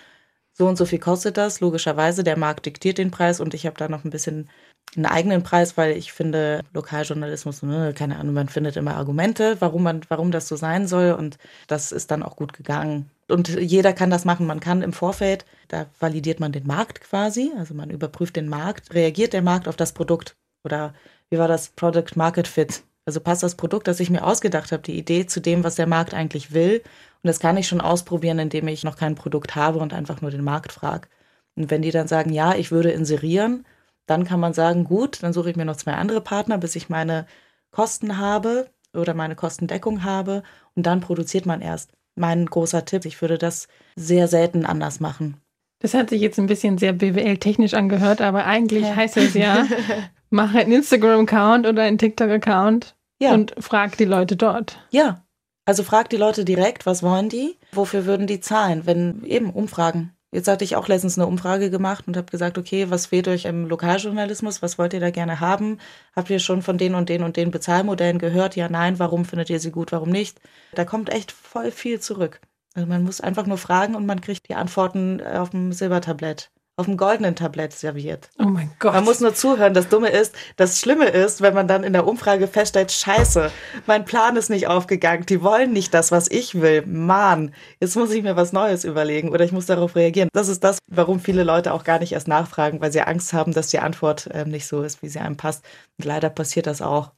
So 0.52 0.67
und 0.67 0.78
so 0.78 0.86
viel 0.86 1.00
kostet 1.00 1.38
das. 1.38 1.60
Logischerweise, 1.60 2.24
der 2.24 2.38
Markt 2.38 2.65
diktiert 2.65 2.98
den 2.98 3.12
Preis 3.12 3.39
und 3.39 3.54
ich 3.54 3.65
habe 3.65 3.78
da 3.78 3.88
noch 3.88 4.04
ein 4.04 4.10
bisschen 4.10 4.50
einen 4.95 5.06
eigenen 5.06 5.43
Preis, 5.43 5.78
weil 5.78 5.98
ich 5.98 6.13
finde, 6.13 6.62
Lokaljournalismus, 6.74 7.63
ne, 7.63 7.93
keine 7.93 8.17
Ahnung, 8.17 8.34
man 8.34 8.50
findet 8.50 8.78
immer 8.78 8.95
Argumente, 8.95 9.58
warum 9.60 9.84
man, 9.84 10.02
warum 10.08 10.32
das 10.32 10.48
so 10.48 10.56
sein 10.56 10.88
soll. 10.88 11.12
Und 11.12 11.38
das 11.67 11.91
ist 11.91 12.12
dann 12.12 12.24
auch 12.24 12.36
gut 12.36 12.54
gegangen. 12.54 13.10
Und 13.28 13.50
jeder 13.50 13.93
kann 13.93 14.10
das 14.10 14.26
machen. 14.26 14.45
Man 14.45 14.60
kann 14.60 14.82
im 14.82 14.93
Vorfeld, 14.93 15.45
da 15.67 15.88
validiert 16.00 16.39
man 16.39 16.52
den 16.52 16.67
Markt 16.67 17.02
quasi, 17.02 17.52
also 17.58 17.74
man 17.74 17.89
überprüft 17.89 18.36
den 18.36 18.48
Markt, 18.48 18.93
reagiert 18.93 19.34
der 19.34 19.41
Markt 19.41 19.67
auf 19.67 19.76
das 19.76 19.93
Produkt 19.93 20.36
oder 20.63 20.93
wie 21.30 21.38
war 21.38 21.48
das 21.48 21.69
Product 21.69 22.15
Market 22.15 22.48
Fit? 22.48 22.84
Also 23.06 23.19
passt 23.19 23.43
das 23.43 23.56
Produkt, 23.56 23.88
das 23.88 24.00
ich 24.00 24.10
mir 24.10 24.24
ausgedacht 24.24 24.71
habe, 24.71 24.84
die 24.84 24.98
Idee 24.98 25.26
zu 25.28 25.39
dem, 25.39 25.63
was 25.63 25.76
der 25.76 25.88
Markt 25.88 26.13
eigentlich 26.13 26.54
will. 26.54 26.82
Und 27.24 27.28
das 27.28 27.39
kann 27.39 27.58
ich 27.58 27.67
schon 27.67 27.82
ausprobieren, 27.82 28.39
indem 28.39 28.67
ich 28.67 28.84
noch 28.84 28.98
kein 28.98 29.15
Produkt 29.15 29.56
habe 29.56 29.80
und 29.80 29.93
einfach 29.93 30.21
nur 30.21 30.32
den 30.32 30.43
Markt 30.43 30.71
frage. 30.71 31.08
Und 31.56 31.69
wenn 31.69 31.82
die 31.82 31.91
dann 31.91 32.08
sagen, 32.08 32.34
ja, 32.34 32.56
ich 32.56 32.71
würde 32.71 32.91
inserieren, 32.91 33.65
dann 34.06 34.26
kann 34.26 34.39
man 34.39 34.54
sagen, 34.54 34.84
gut, 34.84 35.24
dann 35.24 35.34
suche 35.34 35.50
ich 35.50 35.56
mir 35.56 35.65
noch 35.65 35.78
zwei 35.78 35.94
andere 35.94 36.22
Partner, 36.22 36.58
bis 36.58 36.76
ich 36.76 36.89
meine 36.89 37.26
Kosten 37.72 38.18
habe 38.18 38.70
oder 38.94 39.13
meine 39.13 39.36
Kostendeckung 39.36 40.04
habe 40.04 40.44
und 40.76 40.86
dann 40.86 41.02
produziert 41.02 41.46
man 41.46 41.62
erst 41.62 41.91
mein 42.15 42.46
großer 42.46 42.86
Tipp. 42.86 43.06
Ich 43.06 43.22
würde 43.22 43.38
das 43.38 43.68
sehr 43.96 44.28
selten 44.28 44.65
anders 44.65 45.00
machen. 45.00 45.38
Das 45.80 45.94
hat 45.94 46.10
sich 46.10 46.22
jetzt 46.22 46.39
ein 46.39 46.48
bisschen 46.48 46.78
sehr 46.78 46.94
BWL-technisch 46.94 47.74
angehört, 47.74 48.22
aber 48.22 48.46
eigentlich 48.46 48.84
ja. 48.84 48.96
heißt 48.96 49.18
es 49.18 49.34
ja, 49.34 49.68
mache 50.30 50.60
einen 50.60 50.72
Instagram-Account 50.72 51.68
oder 51.68 51.84
einen 51.84 51.98
TikTok-Account 51.98 52.96
ja. 53.20 53.34
und 53.34 53.54
frag 53.60 53.98
die 53.98 54.06
Leute 54.06 54.38
dort. 54.38 54.80
Ja, 54.91 55.26
also 55.65 55.84
frag 55.84 56.10
die 56.10 56.18
Leute 56.18 56.46
direkt, 56.46 56.86
was 56.86 57.04
wollen 57.04 57.30
die? 57.30 57.58
Wofür 57.72 58.06
würden 58.06 58.28
die 58.28 58.39
zahlen? 58.39 58.86
Wenn 58.86 59.24
eben 59.26 59.50
Umfragen. 59.50 60.14
Jetzt 60.36 60.50
hatte 60.50 60.65
ich 60.65 60.76
auch 60.76 60.89
letztens 60.89 61.17
eine 61.17 61.28
Umfrage 61.28 61.69
gemacht 61.69 62.10
und 62.10 62.17
habe 62.17 62.30
gesagt, 62.30 62.58
okay, 62.58 62.89
was 62.89 63.06
fehlt 63.06 63.30
euch 63.30 63.45
im 63.45 63.69
Lokaljournalismus? 63.69 64.62
Was 64.62 64.78
wollt 64.78 64.91
ihr 64.91 65.00
da 65.00 65.10
gerne 65.10 65.39
haben? 65.39 65.80
Habt 66.13 66.30
ihr 66.30 66.39
schon 66.39 66.62
von 66.62 66.78
den 66.78 66.93
und 66.93 67.08
den 67.08 67.24
und 67.24 67.38
den 67.38 67.52
Bezahlmodellen 67.52 68.19
gehört? 68.19 68.58
Ja, 68.58 68.67
nein. 68.67 69.00
Warum 69.00 69.24
findet 69.24 69.50
ihr 69.50 69.62
sie 69.62 69.71
gut? 69.71 69.93
Warum 69.93 70.10
nicht? 70.10 70.41
Da 70.74 70.84
kommt 70.84 71.10
echt 71.10 71.32
voll 71.32 71.71
viel 71.71 72.02
zurück. 72.02 72.41
Also 72.74 72.86
man 72.86 73.04
muss 73.04 73.21
einfach 73.21 73.45
nur 73.45 73.58
fragen 73.58 73.95
und 73.95 74.06
man 74.06 74.19
kriegt 74.19 74.50
die 74.50 74.56
Antworten 74.56 75.26
auf 75.26 75.52
dem 75.52 75.71
Silbertablett 75.71 76.52
auf 76.77 76.85
dem 76.85 76.97
goldenen 76.97 77.35
Tablett 77.35 77.73
serviert. 77.73 78.29
Oh 78.38 78.43
mein 78.43 78.69
Gott. 78.79 78.93
Man 78.93 79.05
muss 79.05 79.21
nur 79.21 79.33
zuhören. 79.33 79.73
Das 79.73 79.88
Dumme 79.88 80.09
ist, 80.09 80.35
das 80.57 80.79
Schlimme 80.79 81.05
ist, 81.05 81.41
wenn 81.41 81.53
man 81.53 81.67
dann 81.67 81.83
in 81.83 81.93
der 81.93 82.05
Umfrage 82.05 82.47
feststellt, 82.47 82.91
scheiße, 82.91 83.49
mein 83.85 84.03
Plan 84.03 84.35
ist 84.35 84.49
nicht 84.49 84.67
aufgegangen. 84.67 85.25
Die 85.25 85.41
wollen 85.41 85.71
nicht 85.71 85.93
das, 85.93 86.11
was 86.11 86.29
ich 86.29 86.59
will. 86.59 86.85
Mann, 86.85 87.53
jetzt 87.79 87.95
muss 87.95 88.11
ich 88.11 88.23
mir 88.23 88.35
was 88.35 88.51
Neues 88.51 88.83
überlegen 88.83 89.29
oder 89.29 89.45
ich 89.45 89.53
muss 89.53 89.65
darauf 89.65 89.95
reagieren. 89.95 90.29
Das 90.33 90.49
ist 90.49 90.63
das, 90.65 90.79
warum 90.88 91.19
viele 91.19 91.43
Leute 91.43 91.73
auch 91.73 91.85
gar 91.85 91.99
nicht 91.99 92.11
erst 92.11 92.27
nachfragen, 92.27 92.81
weil 92.81 92.91
sie 92.91 93.01
Angst 93.01 93.31
haben, 93.31 93.53
dass 93.53 93.69
die 93.69 93.79
Antwort 93.79 94.27
äh, 94.27 94.45
nicht 94.45 94.67
so 94.67 94.81
ist, 94.81 95.01
wie 95.01 95.07
sie 95.07 95.19
einem 95.19 95.38
passt. 95.38 95.63
Und 95.97 96.05
leider 96.05 96.29
passiert 96.29 96.67
das 96.67 96.81
auch. 96.81 97.11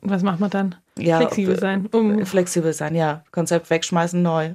Was 0.00 0.22
macht 0.22 0.40
man 0.40 0.50
dann? 0.50 0.74
Ja, 0.98 1.18
Flexibel 1.18 1.58
sein. 1.58 1.86
Um 1.86 2.24
Flexibel 2.24 2.72
sein, 2.72 2.94
ja. 2.94 3.24
Konzept 3.32 3.70
wegschmeißen, 3.70 4.20
neu. 4.22 4.54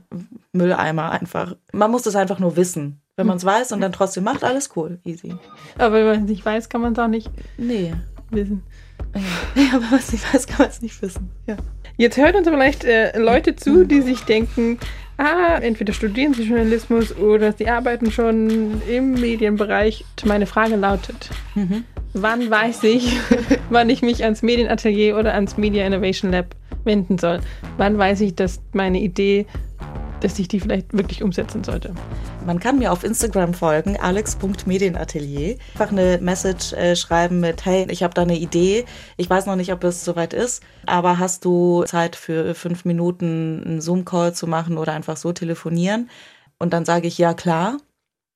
Mülleimer 0.54 1.12
einfach. 1.12 1.56
Man 1.74 1.92
muss 1.92 2.04
das 2.04 2.16
einfach 2.16 2.40
nur 2.40 2.56
wissen. 2.56 3.02
Wenn 3.18 3.26
man 3.26 3.38
es 3.38 3.46
weiß 3.46 3.72
und 3.72 3.82
dann 3.82 3.92
trotzdem 3.92 4.24
macht, 4.26 4.44
alles 4.44 4.70
cool, 4.76 5.00
easy. 5.04 5.34
aber 5.80 5.96
wenn 5.96 6.06
man 6.06 6.24
es 6.24 6.30
nicht 6.30 6.46
weiß, 6.46 6.70
kann 6.70 6.82
man 6.82 6.94
es 6.94 7.00
auch 7.00 7.08
nicht 7.08 7.32
Nee. 7.58 7.94
wissen. 8.30 8.62
Ja, 9.56 9.64
aber 9.78 9.86
was 9.90 10.12
nicht 10.12 10.32
weiß, 10.34 10.46
kann 10.46 10.58
man 10.60 10.70
es 10.70 10.84
nicht 10.84 11.02
wissen. 11.02 11.32
Ja. 11.48 11.58
Jetzt 11.98 12.18
hören 12.18 12.36
uns 12.36 12.48
vielleicht 12.48 12.84
äh, 12.84 13.18
Leute 13.18 13.56
zu, 13.56 13.86
die 13.86 14.02
sich 14.02 14.22
denken, 14.26 14.78
ah, 15.18 15.56
entweder 15.60 15.94
studieren 15.94 16.36
sie 16.36 16.44
Journalismus 16.44 17.16
oder 17.18 17.54
sie 17.54 17.68
arbeiten 17.68 18.12
schon 18.12 18.82
im 18.88 19.14
Medienbereich. 19.14 20.06
Meine 20.24 20.46
Frage 20.46 20.76
lautet, 20.76 21.32
wann 22.14 22.52
weiß 22.52 22.84
ich, 22.84 23.18
wann 23.72 23.90
ich 23.90 24.04
mich 24.04 24.24
ans 24.26 24.44
Medienatelier 24.44 25.18
oder 25.18 25.34
ans 25.34 25.58
Media 25.58 25.88
Innovation 25.88 26.32
Lab 26.32 26.56
wenden 26.84 27.18
soll? 27.18 27.40
Wann 27.78 27.98
weiß 27.98 28.22
ich, 28.22 28.36
dass 28.36 28.62
meine 28.74 29.00
Idee, 29.00 29.48
dass 30.22 30.40
ich 30.40 30.48
die 30.48 30.60
vielleicht 30.60 30.94
wirklich 30.94 31.24
umsetzen 31.24 31.64
sollte? 31.64 31.94
Man 32.46 32.60
kann 32.60 32.80
mir 32.80 32.92
auf 32.92 33.04
Instagram 33.04 33.54
folgen, 33.54 33.98
alex.medienatelier. 33.98 35.58
Einfach 35.74 35.92
eine 35.92 36.18
Message 36.22 36.74
äh, 36.74 36.96
schreiben 36.96 37.40
mit, 37.40 37.66
hey, 37.66 37.88
ich 37.90 38.04
habe 38.04 38.14
da 38.14 38.24
eine 38.24 38.38
Idee. 38.38 38.86
Ich 39.18 39.30
weiß 39.30 39.46
noch 39.46 39.56
nicht, 39.56 39.72
ob 39.74 39.84
es 39.84 40.04
soweit 40.04 40.34
ist, 40.34 40.64
aber 40.86 41.20
hast 41.20 41.46
du 41.46 41.84
Zeit 41.86 42.16
für 42.16 42.56
fünf 42.56 42.86
Minuten 42.86 43.64
einen 43.66 43.82
Zoom-Call 43.82 44.34
zu 44.34 44.48
machen 44.48 44.78
oder 44.78 44.94
einfach 44.94 45.18
so 45.18 45.34
telefonieren? 45.34 46.10
Und 46.60 46.74
dann 46.74 46.86
sage 46.86 47.08
ich, 47.08 47.18
ja 47.18 47.34
klar, 47.34 47.78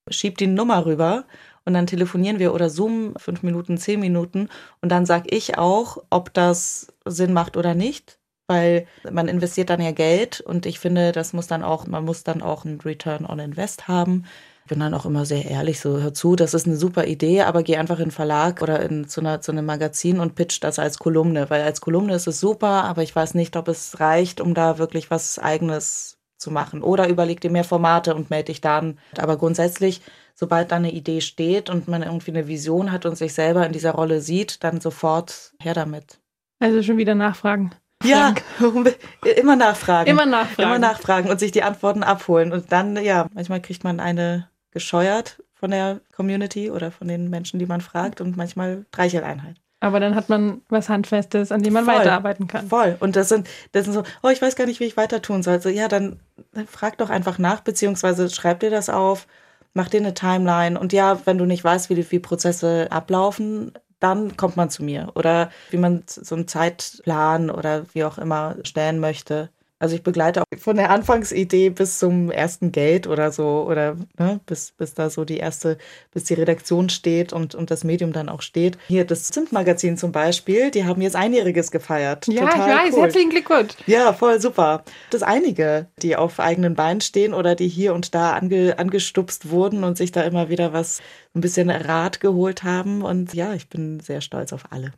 schieb 0.09 0.37
die 0.37 0.47
Nummer 0.47 0.85
rüber 0.85 1.25
und 1.65 1.73
dann 1.73 1.87
telefonieren 1.87 2.39
wir 2.39 2.53
oder 2.53 2.69
Zoom 2.69 3.13
fünf 3.17 3.43
Minuten, 3.43 3.77
zehn 3.77 3.99
Minuten 3.99 4.49
und 4.81 4.89
dann 4.89 5.05
sage 5.05 5.29
ich 5.29 5.57
auch, 5.57 6.03
ob 6.09 6.33
das 6.33 6.93
Sinn 7.05 7.33
macht 7.33 7.57
oder 7.57 7.75
nicht. 7.75 8.19
Weil 8.51 8.85
man 9.09 9.29
investiert 9.29 9.69
dann 9.69 9.81
ja 9.81 9.91
Geld 9.91 10.41
und 10.41 10.65
ich 10.65 10.77
finde, 10.77 11.13
das 11.13 11.31
muss 11.31 11.47
dann 11.47 11.63
auch, 11.63 11.87
man 11.87 12.03
muss 12.03 12.25
dann 12.25 12.41
auch 12.41 12.65
einen 12.65 12.81
Return 12.81 13.25
on 13.25 13.39
Invest 13.39 13.87
haben. 13.87 14.25
Ich 14.65 14.69
bin 14.69 14.81
dann 14.81 14.93
auch 14.93 15.05
immer 15.05 15.25
sehr 15.25 15.45
ehrlich, 15.45 15.79
so 15.79 16.01
hör 16.01 16.13
zu, 16.13 16.35
das 16.35 16.53
ist 16.53 16.67
eine 16.67 16.75
super 16.75 17.05
Idee, 17.05 17.43
aber 17.43 17.63
geh 17.63 17.77
einfach 17.77 17.97
in 17.97 18.03
einen 18.03 18.11
Verlag 18.11 18.61
oder 18.61 18.81
in, 18.81 19.07
zu, 19.07 19.21
einer, 19.21 19.39
zu 19.39 19.53
einem 19.53 19.65
Magazin 19.65 20.19
und 20.19 20.35
pitch 20.35 20.61
das 20.61 20.79
als 20.79 20.99
Kolumne, 20.99 21.49
weil 21.49 21.61
als 21.61 21.79
Kolumne 21.79 22.13
ist 22.13 22.27
es 22.27 22.41
super, 22.41 22.83
aber 22.83 23.03
ich 23.03 23.15
weiß 23.15 23.35
nicht, 23.35 23.55
ob 23.55 23.69
es 23.69 24.01
reicht, 24.01 24.41
um 24.41 24.53
da 24.53 24.77
wirklich 24.77 25.09
was 25.09 25.39
Eigenes 25.39 26.17
zu 26.37 26.51
machen. 26.51 26.83
Oder 26.83 27.07
überleg 27.07 27.39
dir 27.39 27.51
mehr 27.51 27.63
Formate 27.63 28.15
und 28.15 28.29
melde 28.29 28.47
dich 28.51 28.59
dann. 28.59 28.99
Aber 29.17 29.37
grundsätzlich, 29.37 30.01
sobald 30.35 30.73
da 30.73 30.75
eine 30.75 30.91
Idee 30.91 31.21
steht 31.21 31.69
und 31.69 31.87
man 31.87 32.03
irgendwie 32.03 32.31
eine 32.31 32.47
Vision 32.47 32.91
hat 32.91 33.05
und 33.05 33.17
sich 33.17 33.33
selber 33.33 33.65
in 33.65 33.71
dieser 33.71 33.91
Rolle 33.91 34.19
sieht, 34.19 34.61
dann 34.65 34.81
sofort 34.81 35.53
her 35.61 35.73
damit. 35.73 36.19
Also 36.59 36.83
schon 36.83 36.97
wieder 36.97 37.15
nachfragen. 37.15 37.71
Ja, 38.03 38.33
immer 39.37 39.55
nachfragen. 39.55 40.09
Immer 40.09 40.25
nachfragen. 40.25 40.69
Immer 40.69 40.79
nachfragen 40.79 41.29
und 41.29 41.39
sich 41.39 41.51
die 41.51 41.63
Antworten 41.63 42.03
abholen. 42.03 42.51
Und 42.51 42.71
dann, 42.71 42.97
ja, 42.97 43.27
manchmal 43.33 43.61
kriegt 43.61 43.83
man 43.83 43.99
eine 43.99 44.49
gescheuert 44.71 45.41
von 45.53 45.71
der 45.71 46.01
Community 46.15 46.71
oder 46.71 46.91
von 46.91 47.07
den 47.07 47.29
Menschen, 47.29 47.59
die 47.59 47.65
man 47.65 47.81
fragt 47.81 48.21
und 48.21 48.37
manchmal 48.37 48.85
Streicheleinheit. 48.89 49.57
Aber 49.79 49.99
dann 49.99 50.15
hat 50.15 50.29
man 50.29 50.61
was 50.69 50.89
Handfestes, 50.89 51.51
an 51.51 51.63
dem 51.63 51.73
man 51.73 51.85
Voll. 51.85 51.95
weiterarbeiten 51.95 52.47
kann. 52.47 52.67
Voll. 52.67 52.97
Und 52.99 53.15
das 53.15 53.29
sind, 53.29 53.49
das 53.71 53.85
sind 53.85 53.93
so, 53.93 54.03
oh, 54.21 54.29
ich 54.29 54.41
weiß 54.41 54.55
gar 54.55 54.67
nicht, 54.67 54.79
wie 54.79 54.85
ich 54.85 54.95
weiter 54.95 55.23
tun 55.23 55.41
soll. 55.41 55.59
So, 55.59 55.69
ja, 55.69 55.87
dann, 55.87 56.19
dann 56.53 56.67
frag 56.67 56.99
doch 56.99 57.09
einfach 57.09 57.39
nach, 57.39 57.61
beziehungsweise 57.61 58.29
schreib 58.29 58.59
dir 58.59 58.69
das 58.69 58.89
auf, 58.89 59.25
mach 59.73 59.89
dir 59.89 59.99
eine 59.99 60.13
Timeline. 60.13 60.79
Und 60.79 60.93
ja, 60.93 61.25
wenn 61.25 61.39
du 61.39 61.45
nicht 61.45 61.63
weißt, 61.63 61.89
wie 61.89 61.95
die 61.95 62.09
wie 62.11 62.19
Prozesse 62.19 62.87
ablaufen, 62.91 63.73
dann 64.01 64.35
kommt 64.35 64.57
man 64.57 64.69
zu 64.69 64.83
mir. 64.83 65.11
Oder 65.15 65.49
wie 65.69 65.77
man 65.77 66.03
so 66.05 66.35
einen 66.35 66.47
Zeitplan 66.47 67.49
oder 67.49 67.85
wie 67.93 68.03
auch 68.03 68.17
immer 68.17 68.57
stellen 68.63 68.99
möchte. 68.99 69.49
Also 69.81 69.95
ich 69.95 70.03
begleite 70.03 70.43
auch 70.43 70.45
von 70.59 70.75
der 70.75 70.91
Anfangsidee 70.91 71.71
bis 71.71 71.97
zum 71.97 72.29
ersten 72.29 72.71
Geld 72.71 73.07
oder 73.07 73.31
so 73.31 73.65
oder 73.67 73.97
ne, 74.19 74.39
bis, 74.45 74.73
bis 74.77 74.93
da 74.93 75.09
so 75.09 75.25
die 75.25 75.37
erste, 75.37 75.79
bis 76.13 76.25
die 76.25 76.35
Redaktion 76.35 76.89
steht 76.89 77.33
und, 77.33 77.55
und 77.55 77.71
das 77.71 77.83
Medium 77.83 78.13
dann 78.13 78.29
auch 78.29 78.43
steht. 78.43 78.77
Hier 78.87 79.05
das 79.05 79.23
Zimt-Magazin 79.29 79.97
zum 79.97 80.11
Beispiel, 80.11 80.69
die 80.69 80.85
haben 80.85 81.01
jetzt 81.01 81.15
Einjähriges 81.15 81.71
gefeiert. 81.71 82.27
Ja, 82.27 82.45
Total 82.45 82.59
ich 82.59 82.75
weiß. 82.75 82.93
cool. 82.93 83.01
Herzlichen 83.01 83.29
Glückwunsch. 83.31 83.73
Ja, 83.87 84.13
voll 84.13 84.39
super. 84.39 84.83
Das 85.09 85.23
einige, 85.23 85.87
die 86.03 86.15
auf 86.15 86.39
eigenen 86.39 86.75
Beinen 86.75 87.01
stehen 87.01 87.33
oder 87.33 87.55
die 87.55 87.67
hier 87.67 87.95
und 87.95 88.13
da 88.13 88.33
ange, 88.33 88.77
angestupst 88.77 89.49
wurden 89.49 89.83
und 89.83 89.97
sich 89.97 90.11
da 90.11 90.21
immer 90.21 90.49
wieder 90.49 90.73
was, 90.73 91.01
ein 91.33 91.41
bisschen 91.41 91.71
Rat 91.71 92.19
geholt 92.19 92.63
haben. 92.63 93.01
Und 93.01 93.33
ja, 93.33 93.55
ich 93.55 93.67
bin 93.67 93.99
sehr 93.99 94.21
stolz 94.21 94.53
auf 94.53 94.65
alle. 94.69 94.93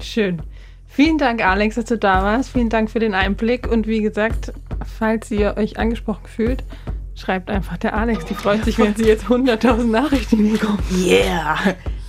Schön. 0.00 0.42
Vielen 0.94 1.18
Dank, 1.18 1.44
Alex, 1.44 1.74
dass 1.74 1.86
du 1.86 1.98
da 1.98 2.22
warst. 2.22 2.50
Vielen 2.50 2.68
Dank 2.68 2.88
für 2.88 3.00
den 3.00 3.14
Einblick. 3.14 3.66
Und 3.66 3.88
wie 3.88 4.00
gesagt, 4.00 4.52
falls 4.96 5.28
ihr 5.32 5.56
euch 5.56 5.76
angesprochen 5.76 6.26
fühlt, 6.26 6.62
schreibt 7.16 7.50
einfach 7.50 7.76
der 7.78 7.94
Alex. 7.96 8.26
Die 8.26 8.34
freut 8.34 8.64
sich, 8.64 8.78
wenn 8.78 8.94
sie 8.94 9.04
jetzt 9.04 9.24
100.000 9.24 9.90
Nachrichten 9.90 10.52
bekommt. 10.52 10.82
Yeah! 10.92 11.56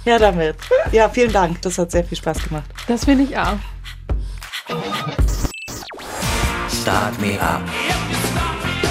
Ja, 0.06 0.20
damit. 0.20 0.58
Ja, 0.92 1.10
vielen 1.10 1.34
Dank. 1.34 1.64
Das 1.64 1.80
hat 1.80 1.90
sehr 1.90 2.04
viel 2.04 2.16
Spaß 2.16 2.48
gemacht. 2.48 2.70
Das 2.88 3.06
finde 3.06 3.24
ich 3.24 3.36
auch. 3.36 3.58
Start 6.70 7.20
Me 7.20 7.42
Up. 7.42 7.64